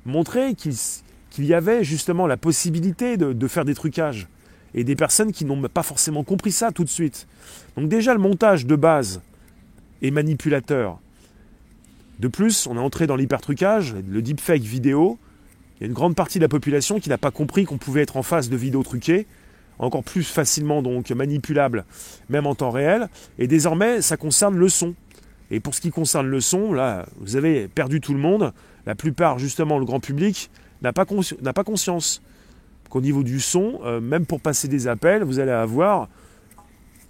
montrer 0.07 0.55
qu'il 0.55 1.45
y 1.45 1.53
avait 1.53 1.85
justement 1.85 2.27
la 2.27 2.39
possibilité 2.39 3.19
de, 3.19 3.49
faire 3.49 3.67
des 3.67 3.75
trucages. 3.75 4.29
Et 4.75 4.85
des 4.85 4.97
personnes 4.97 5.33
qui 5.33 5.45
n'ont 5.45 5.61
pas 5.63 5.83
forcément 5.83 6.25
compris 6.25 6.53
ça 6.53 6.73
tout 6.73 6.85
de 6.85 6.89
suite. 6.89 7.27
Donc 7.77 7.89
déjà 7.89 8.13
le 8.13 8.21
montage 8.21 8.67
de 8.67 8.77
base 8.77 9.23
est 10.03 10.11
manipulateur. 10.11 10.99
De 12.19 12.29
plus, 12.29 12.67
on 12.67 12.77
est 12.77 12.81
entré 12.81 13.07
dans 13.07 13.17
l'hypertrucage, 13.17 13.95
le 14.09 14.23
deepfake 14.23 14.63
vidéo. 14.63 15.19
Il 15.77 15.83
y 15.83 15.85
a 15.85 15.87
une 15.89 15.95
grande 15.95 16.15
partie 16.15 16.39
de 16.39 16.45
la 16.45 16.49
population 16.49 17.01
qui 17.01 17.09
n'a 17.09 17.19
pas 17.19 17.31
compris 17.31 17.65
qu'on 17.65 17.79
pouvait 17.79 18.03
être 18.03 18.17
en 18.17 18.23
face 18.23 18.49
de 18.49 18.57
vidéos 18.57 18.83
truquées, 18.83 19.27
encore 19.79 20.05
plus 20.05 20.23
facilement 20.23 20.83
donc 20.83 21.11
manipulables, 21.11 21.85
même 22.29 22.47
en 22.47 22.55
temps 22.55 22.71
réel. 22.71 23.09
Et 23.39 23.49
désormais, 23.49 24.01
ça 24.01 24.17
concerne 24.17 24.57
le 24.57 24.69
son. 24.69 24.95
Et 25.51 25.61
pour 25.61 25.75
ce 25.75 25.81
qui 25.81 25.91
concerne 25.91 26.29
le 26.29 26.41
son, 26.41 26.73
là, 26.73 27.07
vous 27.19 27.37
avez 27.37 27.69
perdu 27.69 28.01
tout 28.01 28.15
le 28.15 28.21
monde. 28.21 28.53
La 28.87 28.95
plupart, 28.95 29.39
justement, 29.39 29.79
le 29.79 29.85
grand 29.85 30.01
public, 30.01 30.51
n'a 30.83 30.93
pas, 30.93 31.05
pas, 31.05 31.65
conscience 31.65 32.23
qu'au 32.95 33.01
niveau 33.01 33.25
du 33.25 33.41
son, 33.41 33.81
euh, 33.83 34.01
même 34.01 34.25
pour 34.25 34.41
passer 34.41 34.69
des 34.69 34.87
appels, 34.87 35.25
vous 35.25 35.41
allez 35.41 35.51
avoir 35.51 36.09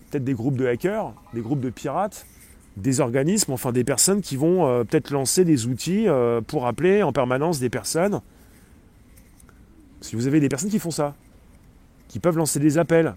peut-être 0.08 0.24
des 0.24 0.32
groupes 0.32 0.56
de 0.56 0.66
hackers, 0.66 1.12
des 1.34 1.42
groupes 1.42 1.60
de 1.60 1.68
pirates 1.68 2.26
des 2.78 3.00
organismes, 3.00 3.52
enfin 3.52 3.70
des 3.70 3.84
personnes 3.84 4.22
qui 4.22 4.36
vont 4.36 4.66
euh, 4.66 4.84
peut-être 4.84 5.10
lancer 5.10 5.44
des 5.44 5.66
outils 5.66 6.08
euh, 6.08 6.40
pour 6.40 6.66
appeler 6.66 7.02
en 7.02 7.12
permanence 7.12 7.60
des 7.60 7.68
personnes. 7.68 8.22
Si 10.00 10.16
vous 10.16 10.26
avez 10.26 10.40
des 10.40 10.48
personnes 10.48 10.70
qui 10.70 10.78
font 10.78 10.90
ça, 10.90 11.14
qui 12.08 12.18
peuvent 12.18 12.38
lancer 12.38 12.60
des 12.60 12.78
appels, 12.78 13.14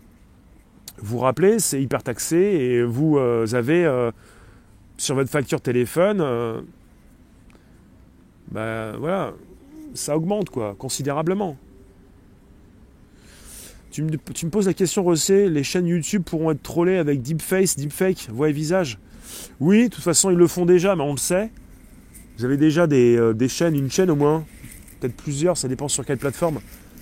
vous 0.97 1.19
rappelez, 1.19 1.59
c'est 1.59 1.81
hyper 1.81 2.03
taxé 2.03 2.35
et 2.35 2.83
vous 2.83 3.17
avez 3.17 4.09
sur 4.97 5.15
votre 5.15 5.29
facture 5.29 5.61
téléphone, 5.61 6.65
ben 8.51 8.97
voilà, 8.97 9.33
ça 9.93 10.17
augmente 10.17 10.49
quoi, 10.49 10.75
considérablement. 10.77 11.57
Tu 13.89 14.03
me, 14.03 14.49
poses 14.49 14.67
la 14.67 14.73
question, 14.73 15.03
Rossé, 15.03 15.49
les 15.49 15.63
chaînes 15.63 15.87
YouTube 15.87 16.23
pourront 16.23 16.51
être 16.51 16.61
trollées 16.61 16.97
avec 16.97 17.21
deepface, 17.21 17.77
deepfake, 17.77 18.27
voix 18.31 18.49
et 18.49 18.53
visage 18.53 18.99
oui, 19.59 19.89
de 19.89 19.93
toute 19.93 20.03
façon, 20.03 20.29
ils 20.29 20.37
le 20.37 20.47
font 20.47 20.65
déjà, 20.65 20.95
mais 20.95 21.03
on 21.03 21.11
le 21.11 21.17
sait. 21.17 21.51
Vous 22.37 22.45
avez 22.45 22.57
déjà 22.57 22.83
euh, 22.83 23.33
des, 23.33 23.49
chaînes, 23.49 23.75
une 23.75 23.89
chaîne 23.89 24.11
au 24.11 24.15
moins, 24.15 24.45
peut-être 24.99 25.15
plusieurs, 25.15 25.57
ça 25.57 25.67
dépend 25.67 25.87
sur 25.87 26.05
quelle 26.05 26.17
plateforme, 26.17 26.59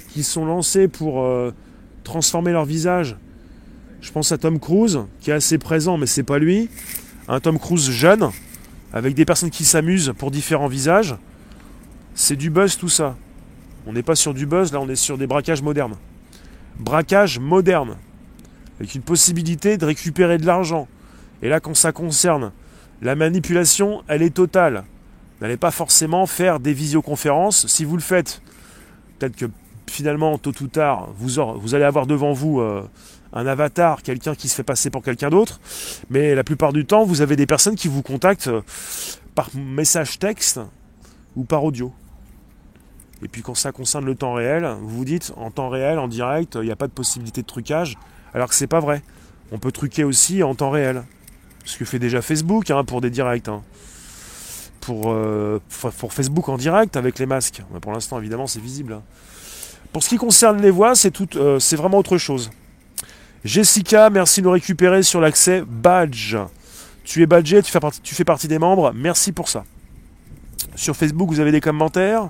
qui 0.09 0.23
sont 0.23 0.45
lancées 0.45 0.87
pour 0.87 1.23
euh, 1.23 1.51
transformer 2.03 2.51
leur 2.51 2.65
visage. 2.65 3.17
Je 4.01 4.11
pense 4.11 4.31
à 4.31 4.37
Tom 4.37 4.59
Cruise, 4.59 4.99
qui 5.19 5.31
est 5.31 5.33
assez 5.33 5.57
présent, 5.57 5.97
mais 5.97 6.05
c'est 6.05 6.23
pas 6.23 6.39
lui. 6.39 6.69
Un 7.27 7.39
Tom 7.39 7.59
Cruise 7.59 7.89
jeune, 7.89 8.29
avec 8.93 9.13
des 9.15 9.25
personnes 9.25 9.49
qui 9.49 9.65
s'amusent 9.65 10.13
pour 10.17 10.31
différents 10.31 10.67
visages. 10.67 11.15
C'est 12.13 12.35
du 12.35 12.49
buzz 12.49 12.77
tout 12.77 12.89
ça. 12.89 13.17
On 13.87 13.93
n'est 13.93 14.03
pas 14.03 14.15
sur 14.15 14.33
du 14.33 14.45
buzz, 14.45 14.71
là 14.71 14.79
on 14.79 14.87
est 14.87 14.95
sur 14.95 15.17
des 15.17 15.27
braquages 15.27 15.61
modernes. 15.61 15.95
Braquage 16.79 17.39
moderne, 17.39 17.97
avec 18.79 18.95
une 18.95 19.01
possibilité 19.01 19.77
de 19.77 19.85
récupérer 19.85 20.37
de 20.37 20.45
l'argent, 20.45 20.87
et 21.41 21.49
là, 21.49 21.59
quand 21.59 21.75
ça 21.75 21.91
concerne 21.91 22.51
la 23.01 23.15
manipulation, 23.15 24.03
elle 24.07 24.21
est 24.21 24.33
totale. 24.33 24.83
N'allez 25.41 25.57
pas 25.57 25.71
forcément 25.71 26.25
faire 26.25 26.59
des 26.59 26.73
visioconférences. 26.73 27.67
Si 27.67 27.83
vous 27.83 27.95
le 27.95 28.01
faites, 28.01 28.41
peut-être 29.19 29.35
que 29.35 29.45
finalement, 29.87 30.37
tôt 30.37 30.53
ou 30.61 30.67
tard, 30.67 31.09
vous, 31.17 31.75
allez 31.75 31.83
avoir 31.83 32.07
devant 32.07 32.33
vous 32.33 32.61
euh, 32.61 32.87
un 33.33 33.45
avatar, 33.45 34.01
quelqu'un 34.01 34.33
qui 34.33 34.47
se 34.47 34.55
fait 34.55 34.63
passer 34.63 34.89
pour 34.89 35.03
quelqu'un 35.03 35.29
d'autre. 35.29 35.59
Mais 36.09 36.35
la 36.35 36.43
plupart 36.43 36.73
du 36.73 36.85
temps, 36.85 37.03
vous 37.03 37.21
avez 37.21 37.35
des 37.35 37.45
personnes 37.45 37.75
qui 37.75 37.87
vous 37.87 38.01
contactent 38.01 38.47
euh, 38.47 38.61
par 39.35 39.49
message 39.55 40.19
texte 40.19 40.59
ou 41.35 41.43
par 41.43 41.63
audio. 41.63 41.93
Et 43.25 43.27
puis 43.27 43.41
quand 43.41 43.55
ça 43.55 43.71
concerne 43.71 44.05
le 44.05 44.13
temps 44.13 44.33
réel, 44.33 44.69
vous 44.81 44.97
vous 44.97 45.03
dites 45.03 45.33
en 45.35 45.49
temps 45.49 45.69
réel, 45.69 45.97
en 45.97 46.07
direct, 46.07 46.59
il 46.61 46.65
n'y 46.65 46.71
a 46.71 46.75
pas 46.75 46.85
de 46.85 46.91
possibilité 46.91 47.41
de 47.41 47.47
trucage, 47.47 47.97
alors 48.35 48.47
que 48.47 48.53
c'est 48.53 48.67
pas 48.67 48.79
vrai. 48.79 49.01
On 49.51 49.57
peut 49.57 49.71
truquer 49.71 50.03
aussi 50.03 50.43
en 50.43 50.53
temps 50.53 50.69
réel 50.69 51.01
ce 51.65 51.79
que 51.79 51.85
fait 51.85 51.97
déjà 51.97 52.21
Facebook 52.21 52.69
hein, 52.69 52.83
pour 52.83 53.01
des 53.01 53.09
directs. 53.09 53.47
Hein. 53.47 53.63
Pour, 54.79 55.05
euh, 55.07 55.59
pour, 55.97 56.13
Facebook 56.13 56.47
en 56.49 56.57
direct 56.57 56.95
avec 56.97 57.17
les 57.17 57.25
masques. 57.25 57.63
Pour 57.81 57.93
l'instant, 57.93 58.19
évidemment, 58.19 58.45
c'est 58.45 58.61
visible. 58.61 58.93
Hein. 58.93 59.01
Pour 59.91 60.03
ce 60.03 60.09
qui 60.09 60.17
concerne 60.17 60.61
les 60.61 60.69
voix, 60.69 60.93
euh, 61.35 61.57
c'est 61.57 61.75
vraiment 61.75 61.97
autre 61.97 62.19
chose. 62.19 62.51
Jessica, 63.43 64.11
merci 64.11 64.41
de 64.41 64.45
nous 64.45 64.51
récupérer 64.51 65.01
sur 65.01 65.19
l'accès 65.19 65.63
badge. 65.65 66.37
Tu 67.03 67.23
es 67.23 67.25
badgé, 67.25 67.63
tu 67.63 67.71
fais, 67.71 67.79
partie, 67.79 68.01
tu 68.01 68.13
fais 68.13 68.23
partie 68.23 68.47
des 68.47 68.59
membres. 68.59 68.93
Merci 68.93 69.31
pour 69.31 69.49
ça. 69.49 69.63
Sur 70.75 70.95
Facebook, 70.95 71.29
vous 71.29 71.39
avez 71.39 71.51
des 71.51 71.61
commentaires? 71.61 72.29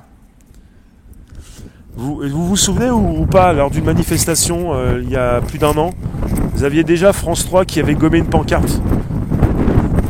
Vous, 1.98 2.22
vous, 2.28 2.58
souvenez 2.58 2.90
ou, 2.90 3.26
pas, 3.26 3.54
lors 3.54 3.70
d'une 3.70 3.86
manifestation 3.86 4.74
euh, 4.74 5.00
il 5.02 5.10
y 5.10 5.16
a 5.16 5.40
plus 5.40 5.58
d'un 5.58 5.78
an, 5.78 5.92
vous 6.54 6.64
aviez 6.64 6.84
déjà 6.84 7.14
France 7.14 7.46
3 7.46 7.64
qui 7.64 7.80
avait 7.80 7.96
gommé 7.96 8.18
une 8.18 8.28
pancarte 8.28 8.82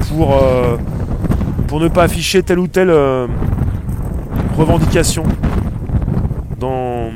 pour, 0.10 0.41
euh, 0.41 0.78
pour 1.67 1.80
ne 1.80 1.88
pas 1.88 2.04
afficher 2.04 2.41
telle 2.41 2.58
ou 2.58 2.67
telle 2.67 2.89
euh, 2.89 3.28
revendication 4.58 5.24
dans, 6.60 7.12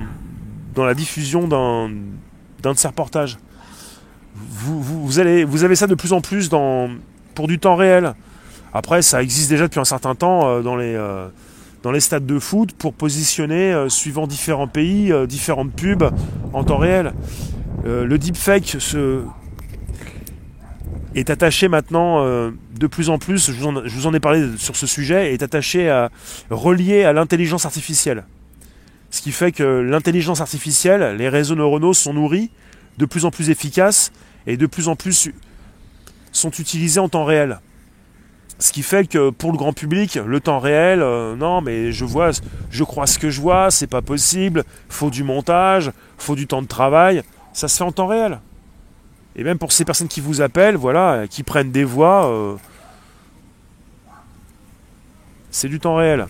dans 0.75 0.85
la 0.85 0.93
diffusion 0.93 1.47
d'un, 1.47 1.89
d'un 2.61 2.73
de 2.73 2.77
ces 2.77 2.87
reportages? 2.87 3.37
Vous, 4.35 4.81
vous, 4.81 5.19
allez, 5.19 5.45
vous 5.45 5.63
avez 5.63 5.75
ça 5.75 5.87
de 5.87 5.95
plus 5.95 6.13
en 6.13 6.21
plus 6.21 6.49
dans, 6.49 6.89
pour 7.33 7.47
du 7.47 7.57
temps 7.57 7.75
réel. 7.75 8.13
Après, 8.71 9.01
ça 9.01 9.23
existe 9.23 9.49
déjà 9.49 9.63
depuis 9.63 9.79
un 9.79 9.85
certain 9.85 10.13
temps 10.13 10.61
dans 10.61 10.75
les, 10.75 10.95
dans 11.83 11.91
les 11.91 11.99
stades 11.99 12.25
de 12.25 12.39
foot 12.39 12.73
pour 12.73 12.93
positionner, 12.93 13.85
suivant 13.89 14.27
différents 14.27 14.67
pays, 14.67 15.13
différentes 15.27 15.71
pubs 15.71 16.11
en 16.53 16.63
temps 16.63 16.77
réel. 16.77 17.13
le 17.85 18.17
deepfake 18.17 18.77
est 21.15 21.29
attaché 21.29 21.67
maintenant 21.67 22.23
euh, 22.23 22.51
de 22.77 22.87
plus 22.87 23.09
en 23.09 23.17
plus, 23.17 23.51
je 23.51 23.53
vous, 23.53 24.07
en, 24.07 24.13
ai 24.13 24.19
parlé 24.19 24.47
sur 24.57 24.75
ce 24.75 24.87
sujet, 24.87 25.33
est 25.33 25.43
attaché 25.43 25.89
à 25.89 26.11
relier 26.49 27.03
à 27.03 27.13
l'intelligence 27.13 27.65
artificielle. 27.65 28.25
Ce 29.11 29.21
qui 29.21 29.31
fait 29.31 29.51
que 29.51 29.63
l'intelligence 29.63 30.39
artificielle, 30.39 31.17
les 31.17 31.29
réseaux 31.29 31.55
neuronaux 31.55 31.93
sont 31.93 32.13
nourris, 32.13 32.51
de 32.97 33.05
plus 33.05 33.25
en 33.25 33.31
plus 33.31 33.49
efficaces 33.49 34.11
et 34.45 34.55
de 34.55 34.65
plus 34.65 34.87
en 34.87 34.95
plus 34.95 35.29
sont 36.31 36.51
utilisés 36.51 36.99
en 36.99 37.09
temps 37.09 37.25
réel. 37.25 37.59
Ce 38.59 38.73
qui 38.73 38.83
fait 38.83 39.07
que 39.07 39.29
pour 39.29 39.53
le 39.53 39.57
grand 39.57 39.71
public, 39.71 40.15
le 40.15 40.39
temps 40.41 40.59
réel, 40.59 41.01
euh, 41.01 41.35
non 41.35 41.61
mais 41.61 41.93
je 41.93 42.03
vois, 42.03 42.31
je 42.69 42.83
crois 42.83 43.07
ce 43.07 43.17
que 43.17 43.29
je 43.29 43.39
vois, 43.39 43.71
c'est 43.71 43.87
pas 43.87 44.01
possible, 44.01 44.65
faut 44.89 45.09
du 45.09 45.23
montage, 45.23 45.91
faut 46.17 46.35
du 46.35 46.45
temps 46.45 46.61
de 46.61 46.67
travail, 46.67 47.23
ça 47.53 47.69
se 47.69 47.77
fait 47.77 47.85
en 47.85 47.93
temps 47.93 48.07
réel. 48.07 48.39
Et 49.37 49.43
même 49.45 49.57
pour 49.57 49.71
ces 49.71 49.85
personnes 49.85 50.09
qui 50.09 50.19
vous 50.19 50.41
appellent, 50.41 50.75
voilà, 50.75 51.25
qui 51.29 51.43
prennent 51.43 51.71
des 51.71 51.85
voix, 51.85 52.27
euh, 52.27 52.55
c'est 55.51 55.69
du 55.69 55.79
temps 55.79 55.95
réel. 55.95 56.27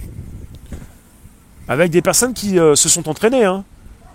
Avec 1.67 1.89
des 1.91 2.03
personnes 2.03 2.33
qui 2.33 2.59
euh, 2.59 2.75
se 2.75 2.89
sont 2.89 3.09
entraînées. 3.09 3.45
Hein. 3.45 3.63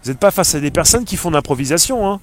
Vous 0.02 0.10
n'êtes 0.10 0.20
pas 0.20 0.30
face 0.30 0.54
à 0.54 0.60
des 0.60 0.70
personnes 0.70 1.04
qui 1.04 1.16
font 1.16 1.30
de 1.30 1.34
l'improvisation. 1.34 2.08
Hein. 2.08 2.20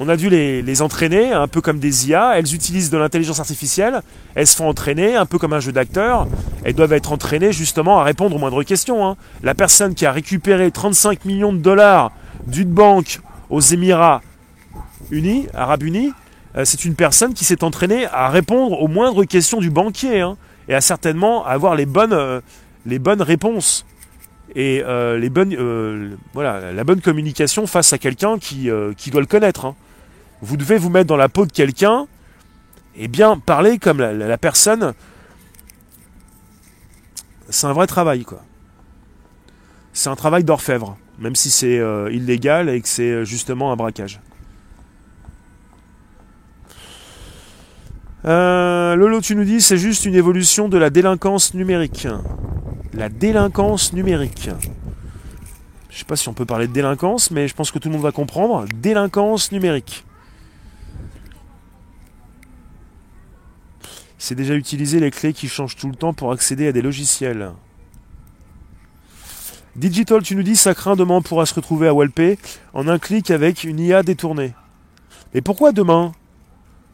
On 0.00 0.08
a 0.08 0.16
dû 0.16 0.30
les, 0.30 0.82
entraîner, 0.82 1.32
un 1.32 1.48
peu 1.48 1.60
comme 1.60 1.80
des 1.80 2.08
IA. 2.08 2.38
Elles 2.38 2.54
utilisent 2.54 2.90
de 2.90 2.98
l'intelligence 2.98 3.40
artificielle. 3.40 4.02
Elles 4.36 4.46
se 4.46 4.54
font 4.54 4.68
entraîner, 4.68 5.16
un 5.16 5.26
peu 5.26 5.38
comme 5.38 5.52
un 5.52 5.58
jeu 5.60 5.72
d'acteur. 5.72 6.28
Elles 6.62 6.74
doivent 6.74 6.92
être 6.92 7.10
entraînées 7.10 7.52
justement 7.52 7.98
à 7.98 8.04
répondre 8.04 8.36
aux 8.36 8.38
moindres 8.38 8.64
questions. 8.64 9.04
Hein. 9.04 9.16
La 9.42 9.54
personne 9.54 9.96
qui 9.96 10.06
a 10.06 10.12
récupéré 10.12 10.70
35 10.70 11.24
millions 11.24 11.52
de 11.52 11.58
dollars 11.58 12.12
d'une 12.46 12.70
banque 12.70 13.18
aux 13.50 13.60
Émirats 13.60 14.22
Unis, 15.10 15.48
Arabes 15.52 15.82
Unis, 15.82 16.12
euh, 16.56 16.64
c'est 16.64 16.84
une 16.84 16.94
personne 16.94 17.34
qui 17.34 17.44
s'est 17.44 17.64
entraînée 17.64 18.06
à 18.06 18.28
répondre 18.28 18.80
aux 18.80 18.88
moindres 18.88 19.26
questions 19.26 19.60
du 19.60 19.70
banquier 19.70 20.20
hein, 20.20 20.36
et 20.68 20.74
à 20.74 20.80
certainement 20.80 21.44
avoir 21.44 21.74
les 21.74 21.86
bonnes, 21.86 22.12
euh, 22.12 22.40
les 22.86 22.98
bonnes 22.98 23.22
réponses 23.22 23.84
et 24.54 24.82
euh, 24.84 25.18
les 25.18 25.28
bonnes, 25.28 26.16
voilà, 26.32 26.72
la 26.72 26.84
bonne 26.84 27.00
communication 27.02 27.66
face 27.66 27.92
à 27.92 27.98
quelqu'un 27.98 28.38
qui, 28.38 28.70
qui, 28.96 29.10
doit 29.10 29.20
le 29.20 29.26
connaître. 29.26 29.66
Hein. 29.66 29.74
Vous 30.40 30.56
devez 30.56 30.78
vous 30.78 30.90
mettre 30.90 31.06
dans 31.06 31.16
la 31.16 31.28
peau 31.28 31.46
de 31.46 31.52
quelqu'un 31.52 32.06
et 32.96 33.08
bien 33.08 33.38
parler 33.38 33.78
comme 33.78 33.98
la, 33.98 34.38
personne. 34.38 34.94
C'est 37.48 37.66
un 37.66 37.72
vrai 37.72 37.86
travail, 37.86 38.24
quoi. 38.24 38.42
C'est 39.92 40.10
un 40.10 40.16
travail 40.16 40.44
d'orfèvre, 40.44 40.96
même 41.18 41.34
si 41.34 41.50
c'est 41.50 41.80
illégal 42.10 42.68
et 42.68 42.80
que 42.80 42.88
c'est 42.88 43.24
justement 43.24 43.72
un 43.72 43.76
braquage. 43.76 44.20
Euh, 48.24 48.96
Lolo, 48.96 49.20
tu 49.20 49.36
nous 49.36 49.44
dis 49.44 49.60
c'est 49.60 49.76
juste 49.76 50.04
une 50.04 50.14
évolution 50.14 50.68
de 50.68 50.76
la 50.76 50.90
délinquance 50.90 51.54
numérique. 51.54 52.08
La 52.92 53.08
délinquance 53.08 53.92
numérique. 53.92 54.50
Je 55.88 55.98
sais 55.98 56.04
pas 56.04 56.16
si 56.16 56.28
on 56.28 56.34
peut 56.34 56.44
parler 56.44 56.66
de 56.66 56.72
délinquance, 56.72 57.30
mais 57.30 57.48
je 57.48 57.54
pense 57.54 57.70
que 57.70 57.78
tout 57.78 57.88
le 57.88 57.94
monde 57.94 58.02
va 58.02 58.12
comprendre. 58.12 58.66
Délinquance 58.74 59.52
numérique. 59.52 60.04
C'est 64.18 64.34
déjà 64.34 64.54
utilisé 64.54 64.98
les 64.98 65.12
clés 65.12 65.32
qui 65.32 65.48
changent 65.48 65.76
tout 65.76 65.88
le 65.88 65.94
temps 65.94 66.12
pour 66.12 66.32
accéder 66.32 66.66
à 66.66 66.72
des 66.72 66.82
logiciels. 66.82 67.52
Digital, 69.76 70.22
tu 70.22 70.34
nous 70.34 70.42
dis 70.42 70.56
ça 70.56 70.74
craint 70.74 70.96
demain 70.96 71.22
pourra 71.22 71.46
se 71.46 71.54
retrouver 71.54 71.86
à 71.86 71.94
Walpé 71.94 72.36
en 72.74 72.88
un 72.88 72.98
clic 72.98 73.30
avec 73.30 73.62
une 73.62 73.78
IA 73.78 74.02
détournée. 74.02 74.54
Mais 75.32 75.40
pourquoi 75.40 75.70
demain? 75.70 76.12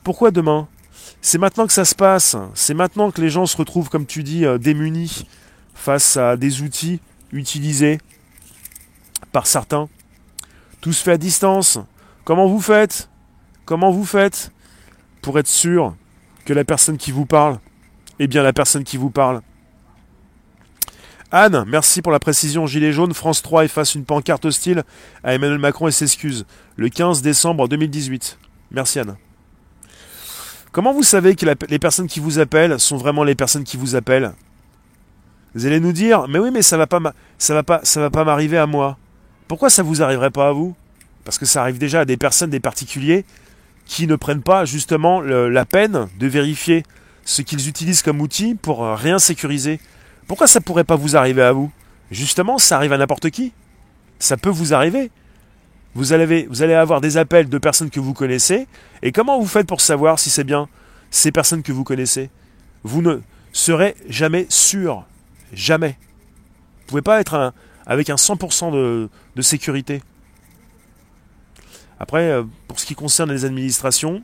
Pourquoi 0.02 0.30
demain? 0.30 0.68
C'est 1.22 1.38
maintenant 1.38 1.66
que 1.66 1.72
ça 1.72 1.86
se 1.86 1.94
passe. 1.94 2.36
C'est 2.52 2.74
maintenant 2.74 3.10
que 3.10 3.22
les 3.22 3.30
gens 3.30 3.46
se 3.46 3.56
retrouvent, 3.56 3.88
comme 3.88 4.04
tu 4.04 4.22
dis, 4.22 4.44
euh, 4.44 4.58
démunis 4.58 5.26
face 5.74 6.18
à 6.18 6.36
des 6.36 6.60
outils 6.60 7.00
utilisés 7.32 8.00
par 9.32 9.46
certains. 9.46 9.88
Tout 10.82 10.92
se 10.92 11.02
fait 11.02 11.12
à 11.12 11.18
distance. 11.18 11.78
Comment 12.24 12.46
vous 12.46 12.60
faites? 12.60 13.08
Comment 13.64 13.90
vous 13.90 14.04
faites? 14.04 14.52
Pour 15.22 15.38
être 15.38 15.48
sûr 15.48 15.96
que 16.44 16.52
la 16.52 16.64
personne 16.64 16.96
qui 16.96 17.12
vous 17.12 17.26
parle 17.26 17.58
est 18.18 18.26
bien 18.26 18.42
la 18.42 18.52
personne 18.52 18.84
qui 18.84 18.96
vous 18.96 19.10
parle 19.10 19.42
Anne, 21.30 21.64
merci 21.66 22.00
pour 22.00 22.12
la 22.12 22.20
précision. 22.20 22.66
Gilet 22.66 22.92
jaune, 22.92 23.12
France 23.12 23.42
3 23.42 23.64
efface 23.64 23.96
une 23.96 24.04
pancarte 24.04 24.44
hostile 24.44 24.84
à 25.24 25.34
Emmanuel 25.34 25.58
Macron 25.58 25.88
et 25.88 25.90
s'excuse. 25.90 26.46
Le 26.76 26.88
15 26.88 27.22
décembre 27.22 27.66
2018. 27.66 28.38
Merci 28.70 29.00
Anne. 29.00 29.16
Comment 30.70 30.92
vous 30.92 31.02
savez 31.02 31.34
que 31.34 31.44
les 31.68 31.78
personnes 31.80 32.06
qui 32.06 32.20
vous 32.20 32.38
appellent 32.38 32.78
sont 32.78 32.96
vraiment 32.96 33.24
les 33.24 33.34
personnes 33.34 33.64
qui 33.64 33.76
vous 33.76 33.96
appellent? 33.96 34.32
Vous 35.54 35.66
allez 35.66 35.80
nous 35.80 35.92
dire, 35.92 36.28
mais 36.28 36.38
oui, 36.38 36.50
mais 36.52 36.62
ça 36.62 36.76
va 36.76 36.86
pas, 36.86 37.00
ça 37.38 37.54
va 37.54 37.62
pas, 37.62 37.80
ça 37.82 38.00
va 38.00 38.10
pas 38.10 38.24
m'arriver 38.24 38.58
à 38.58 38.66
moi. 38.66 38.96
Pourquoi 39.48 39.70
ça 39.70 39.82
vous 39.82 40.02
arriverait 40.02 40.30
pas 40.30 40.48
à 40.48 40.52
vous? 40.52 40.76
Parce 41.24 41.38
que 41.38 41.46
ça 41.46 41.62
arrive 41.62 41.78
déjà 41.78 42.00
à 42.00 42.04
des 42.04 42.16
personnes, 42.16 42.50
des 42.50 42.60
particuliers, 42.60 43.24
qui 43.86 44.06
ne 44.06 44.16
prennent 44.16 44.42
pas 44.42 44.64
justement 44.64 45.20
la 45.20 45.64
peine 45.64 46.08
de 46.18 46.26
vérifier 46.26 46.82
ce 47.24 47.42
qu'ils 47.42 47.68
utilisent 47.68 48.02
comme 48.02 48.20
outil 48.20 48.54
pour 48.54 48.86
rien 48.86 49.18
sécuriser. 49.18 49.80
Pourquoi 50.26 50.46
ça 50.46 50.60
pourrait 50.60 50.84
pas 50.84 50.96
vous 50.96 51.16
arriver 51.16 51.42
à 51.42 51.52
vous? 51.52 51.70
Justement, 52.10 52.58
ça 52.58 52.76
arrive 52.76 52.92
à 52.92 52.98
n'importe 52.98 53.30
qui. 53.30 53.52
Ça 54.18 54.36
peut 54.36 54.50
vous 54.50 54.74
arriver. 54.74 55.10
Vous 55.94 56.12
allez, 56.12 56.74
avoir 56.74 57.00
des 57.00 57.16
appels 57.16 57.48
de 57.48 57.58
personnes 57.58 57.90
que 57.90 58.00
vous 58.00 58.14
connaissez. 58.14 58.66
Et 59.02 59.12
comment 59.12 59.38
vous 59.38 59.46
faites 59.46 59.66
pour 59.66 59.80
savoir 59.80 60.18
si 60.18 60.28
c'est 60.28 60.44
bien 60.44 60.68
ces 61.10 61.30
personnes 61.30 61.62
que 61.62 61.72
vous 61.72 61.84
connaissez? 61.84 62.30
Vous 62.82 63.00
ne 63.00 63.20
serez 63.52 63.94
jamais 64.08 64.46
sûr. 64.48 65.04
Jamais. 65.52 65.96
Vous 65.96 66.82
ne 66.82 66.88
pouvez 66.88 67.02
pas 67.02 67.20
être 67.20 67.52
avec 67.86 68.10
un 68.10 68.16
100% 68.16 68.72
de, 68.72 69.08
de 69.36 69.42
sécurité. 69.42 70.02
Après, 72.00 72.30
euh, 72.30 72.42
pour 72.68 72.80
ce 72.80 72.86
qui 72.86 72.94
concerne 72.94 73.32
les 73.32 73.44
administrations, 73.44 74.22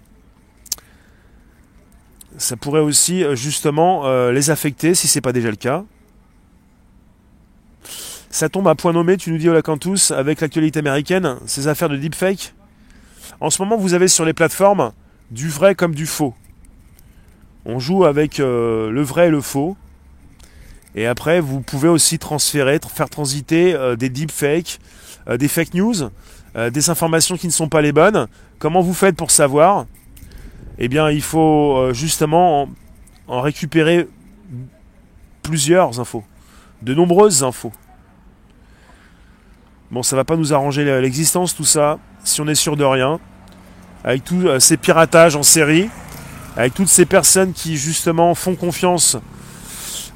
ça 2.37 2.57
pourrait 2.57 2.81
aussi 2.81 3.23
euh, 3.23 3.35
justement 3.35 4.07
euh, 4.07 4.33
les 4.33 4.51
affecter 4.51 4.95
si 4.95 5.09
ce 5.09 5.19
n'est 5.19 5.23
pas 5.23 5.33
déjà 5.33 5.51
le 5.51 5.57
cas. 5.57 5.85
Ça 8.31 8.49
tombe 8.49 8.69
à 8.69 8.75
point 8.75 8.93
nommé, 8.93 9.17
tu 9.17 9.33
nous 9.33 9.39
dis 9.39 9.49
Olacantous, 9.49 10.13
avec 10.13 10.41
l'actualité 10.41 10.79
américaine, 10.79 11.37
ces 11.47 11.69
affaires 11.69 11.89
de 11.89 11.97
deepfake. 11.97 12.55
En 13.41 13.51
ce 13.51 13.61
moment, 13.63 13.77
vous 13.77 13.95
avez 13.95 14.09
sur 14.09 14.25
les 14.25 14.33
plateformes 14.33 14.93
du 15.31 15.49
vrai 15.49 15.75
comme 15.75 15.95
du 15.95 16.07
faux. 16.07 16.35
On 17.65 17.79
joue 17.79 18.05
avec 18.05 18.39
le 18.39 19.03
vrai 19.03 19.29
et 19.29 19.31
le 19.31 19.41
faux. 19.41 19.77
Et 20.95 21.07
après, 21.07 21.41
vous 21.41 21.61
pouvez 21.61 21.89
aussi 21.89 22.19
transférer, 22.19 22.79
faire 22.95 23.11
transiter 23.11 23.77
des 23.99 24.09
deepfakes, 24.09 24.79
des 25.29 25.49
fake 25.49 25.75
news, 25.75 26.11
des 26.55 26.91
informations 26.91 27.37
qui 27.37 27.47
ne 27.47 27.53
sont 27.53 27.69
pas 27.69 27.81
les 27.81 27.93
bonnes. 27.93 28.27
Comment 28.59 28.81
vous 28.81 28.95
faites 28.95 29.17
pour 29.17 29.31
savoir? 29.31 29.87
Eh 30.79 30.89
bien, 30.89 31.11
il 31.11 31.23
faut 31.23 31.93
justement 31.93 32.69
en 33.29 33.41
récupérer 33.41 34.09
plusieurs 35.43 36.01
infos, 36.01 36.25
de 36.83 36.95
nombreuses 36.95 37.45
infos. 37.45 37.73
Bon, 39.91 40.05
ça 40.05 40.15
va 40.15 40.25
pas 40.25 40.37
nous 40.37 40.53
arranger 40.55 40.85
l'existence, 41.01 41.55
tout 41.55 41.65
ça, 41.65 41.99
si 42.23 42.41
on 42.41 42.47
est 42.47 42.55
sûr 42.55 42.77
de 42.77 42.85
rien. 42.85 43.19
Avec 44.05 44.23
tous 44.23 44.47
euh, 44.47 44.61
ces 44.61 44.77
piratages 44.77 45.35
en 45.35 45.43
série, 45.43 45.91
avec 46.57 46.75
toutes 46.75 46.89
ces 46.89 47.05
personnes 47.05 47.53
qui 47.53 47.77
justement 47.77 48.35
font 48.37 48.55
confiance 48.55 49.17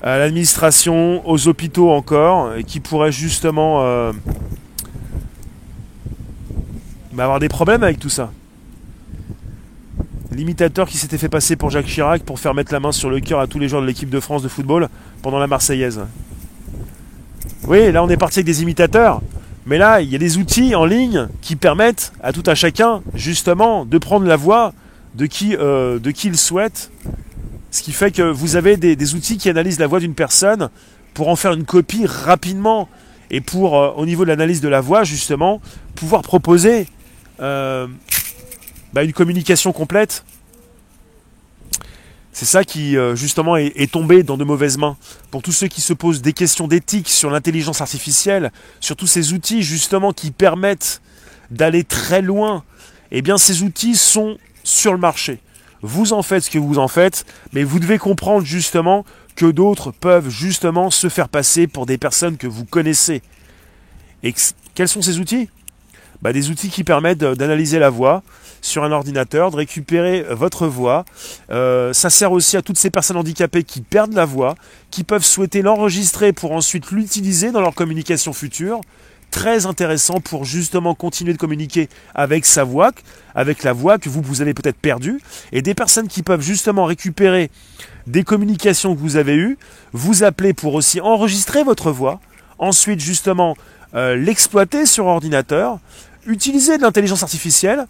à 0.02 0.18
l'administration, 0.18 1.28
aux 1.28 1.48
hôpitaux 1.48 1.90
encore, 1.90 2.54
et 2.54 2.64
qui 2.64 2.78
pourraient 2.78 3.12
justement 3.12 4.12
bah, 7.14 7.24
avoir 7.24 7.40
des 7.40 7.48
problèmes 7.48 7.82
avec 7.82 7.98
tout 7.98 8.08
ça. 8.08 8.30
L'imitateur 10.32 10.88
qui 10.88 10.98
s'était 10.98 11.18
fait 11.18 11.28
passer 11.28 11.54
pour 11.54 11.70
Jacques 11.70 11.86
Chirac 11.86 12.22
pour 12.24 12.40
faire 12.40 12.54
mettre 12.54 12.72
la 12.72 12.80
main 12.80 12.92
sur 12.92 13.08
le 13.08 13.20
cœur 13.20 13.38
à 13.40 13.46
tous 13.46 13.58
les 13.58 13.68
joueurs 13.68 13.82
de 13.82 13.86
l'équipe 13.86 14.10
de 14.10 14.20
France 14.20 14.42
de 14.42 14.48
football 14.48 14.88
pendant 15.22 15.38
la 15.38 15.46
Marseillaise. 15.46 16.00
Oui, 17.66 17.92
là 17.92 18.02
on 18.02 18.08
est 18.08 18.16
parti 18.16 18.40
avec 18.40 18.46
des 18.46 18.62
imitateurs. 18.62 19.20
Mais 19.66 19.78
là, 19.78 20.02
il 20.02 20.10
y 20.10 20.14
a 20.14 20.18
des 20.18 20.36
outils 20.36 20.74
en 20.74 20.84
ligne 20.84 21.28
qui 21.40 21.56
permettent 21.56 22.12
à 22.22 22.32
tout 22.32 22.42
à 22.46 22.54
chacun, 22.54 23.02
justement, 23.14 23.86
de 23.86 23.96
prendre 23.96 24.26
la 24.26 24.36
voix 24.36 24.74
de 25.14 25.26
qui, 25.26 25.56
euh, 25.56 25.98
de 25.98 26.10
qui 26.10 26.28
il 26.28 26.36
souhaite. 26.36 26.90
Ce 27.70 27.82
qui 27.82 27.92
fait 27.92 28.10
que 28.10 28.22
vous 28.22 28.56
avez 28.56 28.76
des, 28.76 29.14
outils 29.14 29.38
qui 29.38 29.48
analysent 29.48 29.78
la 29.78 29.86
voix 29.86 30.00
d'une 30.00 30.14
personne 30.14 30.68
pour 31.14 31.28
en 31.28 31.36
faire 31.36 31.54
une 31.54 31.64
copie 31.64 32.06
rapidement 32.06 32.88
et 33.30 33.40
pour, 33.40 33.78
euh, 33.78 33.90
au 33.96 34.04
niveau 34.04 34.24
de 34.24 34.28
l'analyse 34.28 34.60
de 34.60 34.68
la 34.68 34.82
voix, 34.82 35.02
justement, 35.02 35.62
pouvoir 35.94 36.22
proposer 36.22 36.88
euh, 37.40 37.86
bah, 38.92 39.04
une 39.04 39.12
communication 39.12 39.72
complète 39.72 40.24
c'est 42.34 42.46
ça 42.46 42.64
qui, 42.64 42.96
euh, 42.96 43.14
justement, 43.14 43.56
est, 43.56 43.92
tombé 43.92 44.24
dans 44.24 44.36
de 44.36 44.42
mauvaises 44.42 44.76
mains. 44.76 44.96
Pour 45.30 45.40
tous 45.40 45.52
ceux 45.52 45.68
qui 45.68 45.80
se 45.80 45.92
posent 45.92 46.20
des 46.20 46.32
questions 46.32 46.66
d'éthique 46.66 47.08
sur 47.08 47.30
l'intelligence 47.30 47.80
artificielle, 47.80 48.50
sur 48.80 48.96
tous 48.96 49.06
ces 49.06 49.32
outils, 49.32 49.62
justement, 49.62 50.12
qui 50.12 50.32
permettent 50.32 51.00
d'aller 51.52 51.84
très 51.84 52.22
loin, 52.22 52.64
eh 53.12 53.22
bien, 53.22 53.38
ces 53.38 53.62
outils 53.62 53.94
sont 53.94 54.36
sur 54.64 54.92
le 54.92 54.98
marché. 54.98 55.38
Vous 55.80 56.12
en 56.12 56.22
faites 56.22 56.42
ce 56.42 56.50
que 56.50 56.58
vous 56.58 56.78
en 56.78 56.88
faites, 56.88 57.24
mais 57.52 57.62
vous 57.62 57.78
devez 57.78 57.98
comprendre, 57.98 58.44
justement, 58.44 59.04
que 59.36 59.46
d'autres 59.46 59.92
peuvent, 59.92 60.28
justement, 60.28 60.90
se 60.90 61.08
faire 61.08 61.28
passer 61.28 61.68
pour 61.68 61.86
des 61.86 61.98
personnes 61.98 62.36
que 62.36 62.48
vous 62.48 62.64
connaissez. 62.64 63.22
Et 64.24 64.34
quels 64.74 64.88
sont 64.88 65.02
ces 65.02 65.20
outils? 65.20 65.48
Bah, 66.24 66.32
Des 66.32 66.50
outils 66.50 66.70
qui 66.70 66.82
permettent 66.82 67.18
d'analyser 67.18 67.78
la 67.78 67.90
voix, 67.90 68.22
sur 68.62 68.82
un 68.82 68.92
ordinateur, 68.92 69.50
de 69.50 69.56
récupérer 69.56 70.24
votre 70.30 70.66
voix. 70.66 71.04
Euh, 71.50 71.92
ça 71.92 72.08
sert 72.08 72.32
aussi 72.32 72.56
à 72.56 72.62
toutes 72.62 72.78
ces 72.78 72.90
personnes 72.90 73.18
handicapées 73.18 73.62
qui 73.62 73.82
perdent 73.82 74.14
la 74.14 74.24
voix, 74.24 74.54
qui 74.90 75.04
peuvent 75.04 75.24
souhaiter 75.24 75.60
l'enregistrer 75.60 76.32
pour 76.32 76.52
ensuite 76.52 76.90
l'utiliser 76.90 77.52
dans 77.52 77.60
leur 77.60 77.74
communication 77.74 78.32
future. 78.32 78.80
Très 79.30 79.66
intéressant 79.66 80.20
pour 80.20 80.44
justement 80.44 80.94
continuer 80.94 81.34
de 81.34 81.38
communiquer 81.38 81.90
avec 82.14 82.46
sa 82.46 82.64
voix, 82.64 82.92
avec 83.34 83.64
la 83.64 83.74
voix 83.74 83.98
que 83.98 84.08
vous, 84.08 84.22
vous 84.22 84.40
avez 84.40 84.54
peut-être 84.54 84.78
perdue, 84.78 85.20
et 85.52 85.60
des 85.60 85.74
personnes 85.74 86.08
qui 86.08 86.22
peuvent 86.22 86.40
justement 86.40 86.86
récupérer 86.86 87.50
des 88.06 88.22
communications 88.22 88.94
que 88.94 89.00
vous 89.00 89.16
avez 89.16 89.34
eues, 89.34 89.58
vous 89.92 90.22
appeler 90.22 90.54
pour 90.54 90.72
aussi 90.74 91.00
enregistrer 91.02 91.64
votre 91.64 91.90
voix, 91.90 92.20
ensuite 92.58 93.00
justement 93.00 93.56
euh, 93.94 94.16
l'exploiter 94.16 94.86
sur 94.86 95.06
ordinateur, 95.06 95.78
utiliser 96.26 96.76
de 96.78 96.82
l'intelligence 96.82 97.22
artificielle 97.22 97.86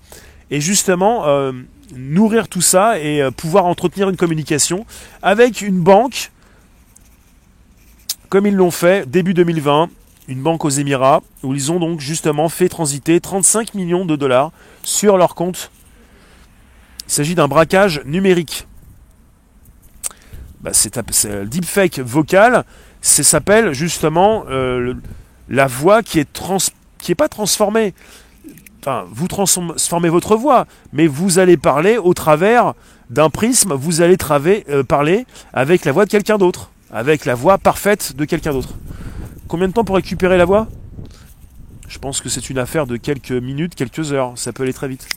et 0.51 0.61
justement 0.61 1.27
euh, 1.27 1.53
nourrir 1.95 2.49
tout 2.49 2.61
ça 2.61 2.99
et 2.99 3.23
euh, 3.23 3.31
pouvoir 3.31 3.67
entretenir 3.67 4.09
une 4.09 4.17
communication 4.17 4.87
avec 5.23 5.61
une 5.63 5.81
banque, 5.81 6.31
comme 8.29 8.47
ils 8.47 8.55
l'ont 8.55 8.71
fait 8.71 9.09
début 9.09 9.35
2020, 9.35 9.89
une 10.29 10.43
banque 10.43 10.65
aux 10.65 10.71
Émirats, 10.71 11.23
où 11.43 11.55
ils 11.55 11.71
ont 11.71 11.79
donc 11.79 12.01
justement 12.01 12.49
fait 12.49 12.69
transiter 12.69 13.21
35 13.21 13.75
millions 13.75 14.05
de 14.05 14.17
dollars 14.17 14.53
sur 14.83 15.17
leur 15.17 15.35
compte. 15.35 15.71
Il 17.07 17.13
s'agit 17.13 17.35
d'un 17.35 17.49
braquage 17.49 18.03
numérique. 18.07 18.67
Bah, 20.61 20.71
c'est 20.73 20.97
le 21.27 21.45
deepfake 21.45 21.99
vocal, 21.99 22.65
s'appelle 23.03 23.75
justement 23.75 24.45
euh, 24.49 24.95
la 25.51 25.67
voix 25.67 26.03
qui 26.03 26.19
est, 26.19 26.33
trans, 26.33 26.57
qui 26.99 27.13
est 27.13 27.17
pas 27.17 27.29
transformée 27.29 27.93
enfin, 28.85 29.07
vous 29.11 29.29
transformez 29.29 30.11
votre 30.11 30.37
voix, 30.37 30.67
mais 30.93 31.07
vous 31.07 31.39
allez 31.39 31.57
parler 31.57 31.97
au 31.97 32.13
travers 32.13 32.75
d'un 33.09 33.31
prisme, 33.31 33.73
vous 33.73 34.03
allez 34.03 34.19
euh, 34.69 34.83
parler 34.83 35.25
avec 35.55 35.87
la 35.87 35.93
voix 35.93 36.05
de 36.05 36.11
quelqu'un 36.11 36.37
d'autre, 36.37 36.71
avec 36.93 37.25
la 37.25 37.35
voix 37.35 37.57
parfaite 37.57 38.15
de 38.15 38.27
quelqu'un 38.27 38.53
d'autre. 38.53 38.75
Combien 39.49 39.69
de 39.69 39.73
temps 39.73 39.85
pour 39.85 39.97
récupérer 39.97 40.37
la 40.37 40.45
voix? 40.45 40.69
Je 41.89 41.99
pense 41.99 42.21
que 42.21 42.29
c'est 42.29 42.51
une 42.51 42.59
affaire 42.59 42.87
de 42.87 42.99
quelques 42.99 43.33
minutes, 43.33 43.75
quelques 43.75 44.13
heures, 44.13 44.33
ça 44.37 44.53
peut 44.53 44.65
aller 44.65 44.75
très 44.75 44.89
vite. 44.89 45.09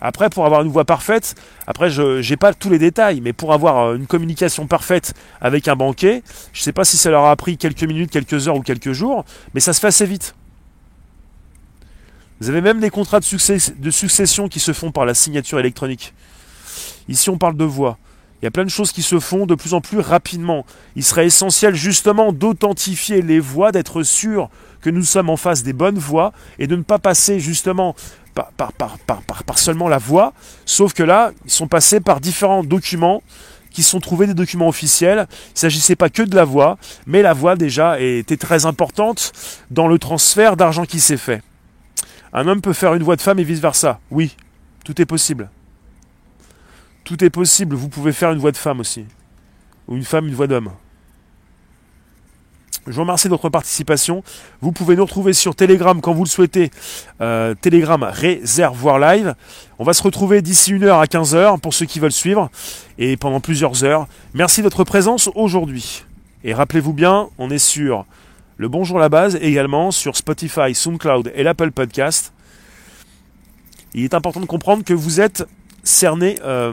Après, 0.00 0.28
pour 0.28 0.44
avoir 0.44 0.62
une 0.62 0.68
voix 0.68 0.84
parfaite, 0.84 1.36
après, 1.68 1.88
je 1.88 2.28
n'ai 2.28 2.36
pas 2.36 2.52
tous 2.52 2.68
les 2.68 2.80
détails, 2.80 3.20
mais 3.20 3.32
pour 3.32 3.52
avoir 3.52 3.78
euh, 3.78 3.96
une 3.96 4.08
communication 4.08 4.66
parfaite 4.66 5.14
avec 5.40 5.68
un 5.68 5.76
banquier, 5.76 6.24
je 6.52 6.60
ne 6.60 6.64
sais 6.64 6.72
pas 6.72 6.82
si 6.82 6.96
ça 6.96 7.10
leur 7.10 7.26
a 7.26 7.36
pris 7.36 7.56
quelques 7.58 7.84
minutes, 7.84 8.10
quelques 8.10 8.48
heures 8.48 8.56
ou 8.56 8.62
quelques 8.62 8.90
jours, 8.90 9.24
mais 9.54 9.60
ça 9.60 9.72
se 9.72 9.78
fait 9.78 9.86
assez 9.86 10.06
vite. 10.06 10.34
Vous 12.42 12.50
avez 12.50 12.60
même 12.60 12.80
des 12.80 12.90
contrats 12.90 13.20
de, 13.20 13.90
succession 13.92 14.48
qui 14.48 14.58
se 14.58 14.72
font 14.72 14.90
par 14.90 15.06
la 15.06 15.14
signature 15.14 15.60
électronique. 15.60 16.12
Ici, 17.06 17.30
on 17.30 17.38
parle 17.38 17.56
de 17.56 17.62
voix. 17.62 17.98
Il 18.40 18.46
y 18.46 18.48
a 18.48 18.50
plein 18.50 18.64
de 18.64 18.68
choses 18.68 18.90
qui 18.90 19.02
se 19.02 19.20
font 19.20 19.46
de 19.46 19.54
plus 19.54 19.74
en 19.74 19.80
plus 19.80 20.00
rapidement. 20.00 20.66
Il 20.96 21.04
serait 21.04 21.26
essentiel 21.26 21.76
justement 21.76 22.32
d'authentifier 22.32 23.22
les 23.22 23.38
voix, 23.38 23.70
d'être 23.70 24.02
sûr 24.02 24.50
que 24.80 24.90
nous 24.90 25.04
sommes 25.04 25.30
en 25.30 25.36
face 25.36 25.62
des 25.62 25.72
bonnes 25.72 26.00
voix 26.00 26.32
et 26.58 26.66
de 26.66 26.74
ne 26.74 26.82
pas 26.82 26.98
passer 26.98 27.38
justement 27.38 27.94
par, 28.34 28.50
par, 28.50 29.58
seulement 29.58 29.86
la 29.86 29.98
voix, 29.98 30.32
sauf 30.66 30.94
que 30.94 31.04
là, 31.04 31.30
ils 31.44 31.50
sont 31.52 31.68
passés 31.68 32.00
par 32.00 32.20
différents 32.20 32.64
documents 32.64 33.22
qui 33.70 33.84
sont 33.84 34.00
trouvés 34.00 34.26
des 34.26 34.34
documents 34.34 34.66
officiels. 34.66 35.28
Il 35.50 35.54
ne 35.54 35.58
s'agissait 35.60 35.94
pas 35.94 36.08
que 36.08 36.22
de 36.22 36.34
la 36.34 36.44
voix, 36.44 36.76
mais 37.06 37.22
la 37.22 37.34
voix 37.34 37.54
déjà 37.54 38.00
était 38.00 38.36
très 38.36 38.66
importante 38.66 39.30
dans 39.70 39.86
le 39.86 40.00
transfert 40.00 40.56
d'argent 40.56 40.86
qui 40.86 40.98
s'est 40.98 41.16
fait. 41.16 41.40
Un 42.32 42.48
homme 42.48 42.60
peut 42.60 42.72
faire 42.72 42.94
une 42.94 43.02
voix 43.02 43.16
de 43.16 43.20
femme 43.20 43.38
et 43.38 43.44
vice-versa. 43.44 44.00
Oui, 44.10 44.36
tout 44.84 45.00
est 45.00 45.06
possible. 45.06 45.50
Tout 47.04 47.22
est 47.24 47.30
possible. 47.30 47.76
Vous 47.76 47.88
pouvez 47.88 48.12
faire 48.12 48.32
une 48.32 48.38
voix 48.38 48.52
de 48.52 48.56
femme 48.56 48.80
aussi. 48.80 49.04
Ou 49.88 49.96
une 49.96 50.04
femme, 50.04 50.28
une 50.28 50.34
voix 50.34 50.46
d'homme. 50.46 50.70
Je 52.86 52.92
vous 52.92 53.02
remercie 53.02 53.28
de 53.28 53.32
votre 53.32 53.48
participation. 53.48 54.24
Vous 54.60 54.72
pouvez 54.72 54.96
nous 54.96 55.04
retrouver 55.04 55.34
sur 55.34 55.54
Telegram 55.54 56.00
quand 56.00 56.14
vous 56.14 56.24
le 56.24 56.28
souhaitez. 56.28 56.70
Euh, 57.20 57.54
Telegram 57.54 58.02
Réservoir 58.02 58.98
Live. 58.98 59.34
On 59.78 59.84
va 59.84 59.92
se 59.92 60.02
retrouver 60.02 60.42
d'ici 60.42 60.72
une 60.72 60.82
heure 60.82 60.98
à 60.98 61.04
15h 61.04 61.60
pour 61.60 61.74
ceux 61.74 61.86
qui 61.86 62.00
veulent 62.00 62.10
suivre 62.10 62.50
et 62.98 63.16
pendant 63.16 63.38
plusieurs 63.38 63.84
heures. 63.84 64.08
Merci 64.34 64.60
de 64.60 64.64
votre 64.64 64.82
présence 64.82 65.30
aujourd'hui. 65.36 66.04
Et 66.42 66.54
rappelez-vous 66.54 66.92
bien, 66.92 67.28
on 67.38 67.50
est 67.50 67.58
sur 67.58 68.04
le 68.62 68.68
Bonjour 68.68 69.00
la 69.00 69.08
base 69.08 69.34
également 69.42 69.90
sur 69.90 70.16
Spotify, 70.16 70.72
SoundCloud 70.72 71.32
et 71.34 71.42
l'Apple 71.42 71.72
Podcast. 71.72 72.32
Il 73.92 74.04
est 74.04 74.14
important 74.14 74.38
de 74.38 74.46
comprendre 74.46 74.84
que 74.84 74.94
vous 74.94 75.20
êtes 75.20 75.44
cerné, 75.82 76.38
euh, 76.44 76.72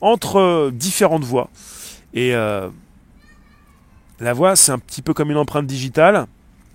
entre 0.00 0.70
différentes 0.72 1.24
voix. 1.24 1.50
Et 2.14 2.34
euh, 2.34 2.70
la 4.18 4.32
voix, 4.32 4.56
c'est 4.56 4.72
un 4.72 4.78
petit 4.78 5.02
peu 5.02 5.12
comme 5.12 5.30
une 5.30 5.36
empreinte 5.36 5.66
digitale. 5.66 6.26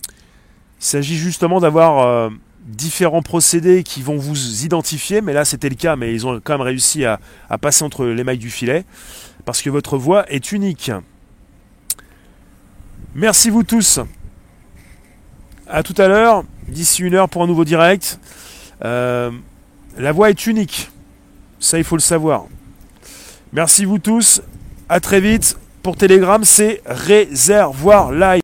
Il 0.07 0.85
s'agit 0.85 1.17
justement 1.17 1.59
d'avoir 1.59 2.05
euh, 2.05 2.29
différents 2.67 3.23
procédés 3.23 3.81
qui 3.81 4.03
vont 4.03 4.17
vous 4.17 4.63
identifier, 4.63 5.21
mais 5.21 5.33
là 5.33 5.43
c'était 5.43 5.69
le 5.69 5.75
cas, 5.75 5.95
mais 5.95 6.13
ils 6.13 6.27
ont 6.27 6.39
quand 6.39 6.53
même 6.53 6.61
réussi 6.61 7.03
à, 7.03 7.19
passer 7.59 7.83
entre 7.83 8.05
les 8.05 8.23
mailles 8.23 8.37
du 8.37 8.51
filet, 8.51 8.85
parce 9.43 9.63
que 9.63 9.71
votre 9.71 9.97
voix 9.97 10.31
est 10.31 10.51
unique. 10.51 10.91
Merci 13.13 13.49
vous 13.49 13.63
tous. 13.63 13.99
À 15.67 15.83
tout 15.83 15.95
à 15.97 16.07
l'heure, 16.07 16.45
d'ici 16.69 17.01
une 17.01 17.13
heure 17.13 17.27
pour 17.27 17.43
un 17.43 17.47
nouveau 17.47 17.65
direct. 17.65 18.19
Euh, 18.85 19.31
la 19.97 20.13
voix 20.13 20.29
est 20.29 20.47
unique. 20.47 20.89
Ça, 21.59 21.77
il 21.77 21.83
faut 21.83 21.97
le 21.97 22.01
savoir. 22.01 22.45
Merci 23.51 23.83
vous 23.83 23.99
tous. 23.99 24.41
À 24.87 25.01
très 25.01 25.19
vite. 25.19 25.57
Pour 25.83 25.97
Telegram, 25.97 26.41
c'est 26.45 26.81
Réservoir 26.85 28.13
Live. 28.13 28.39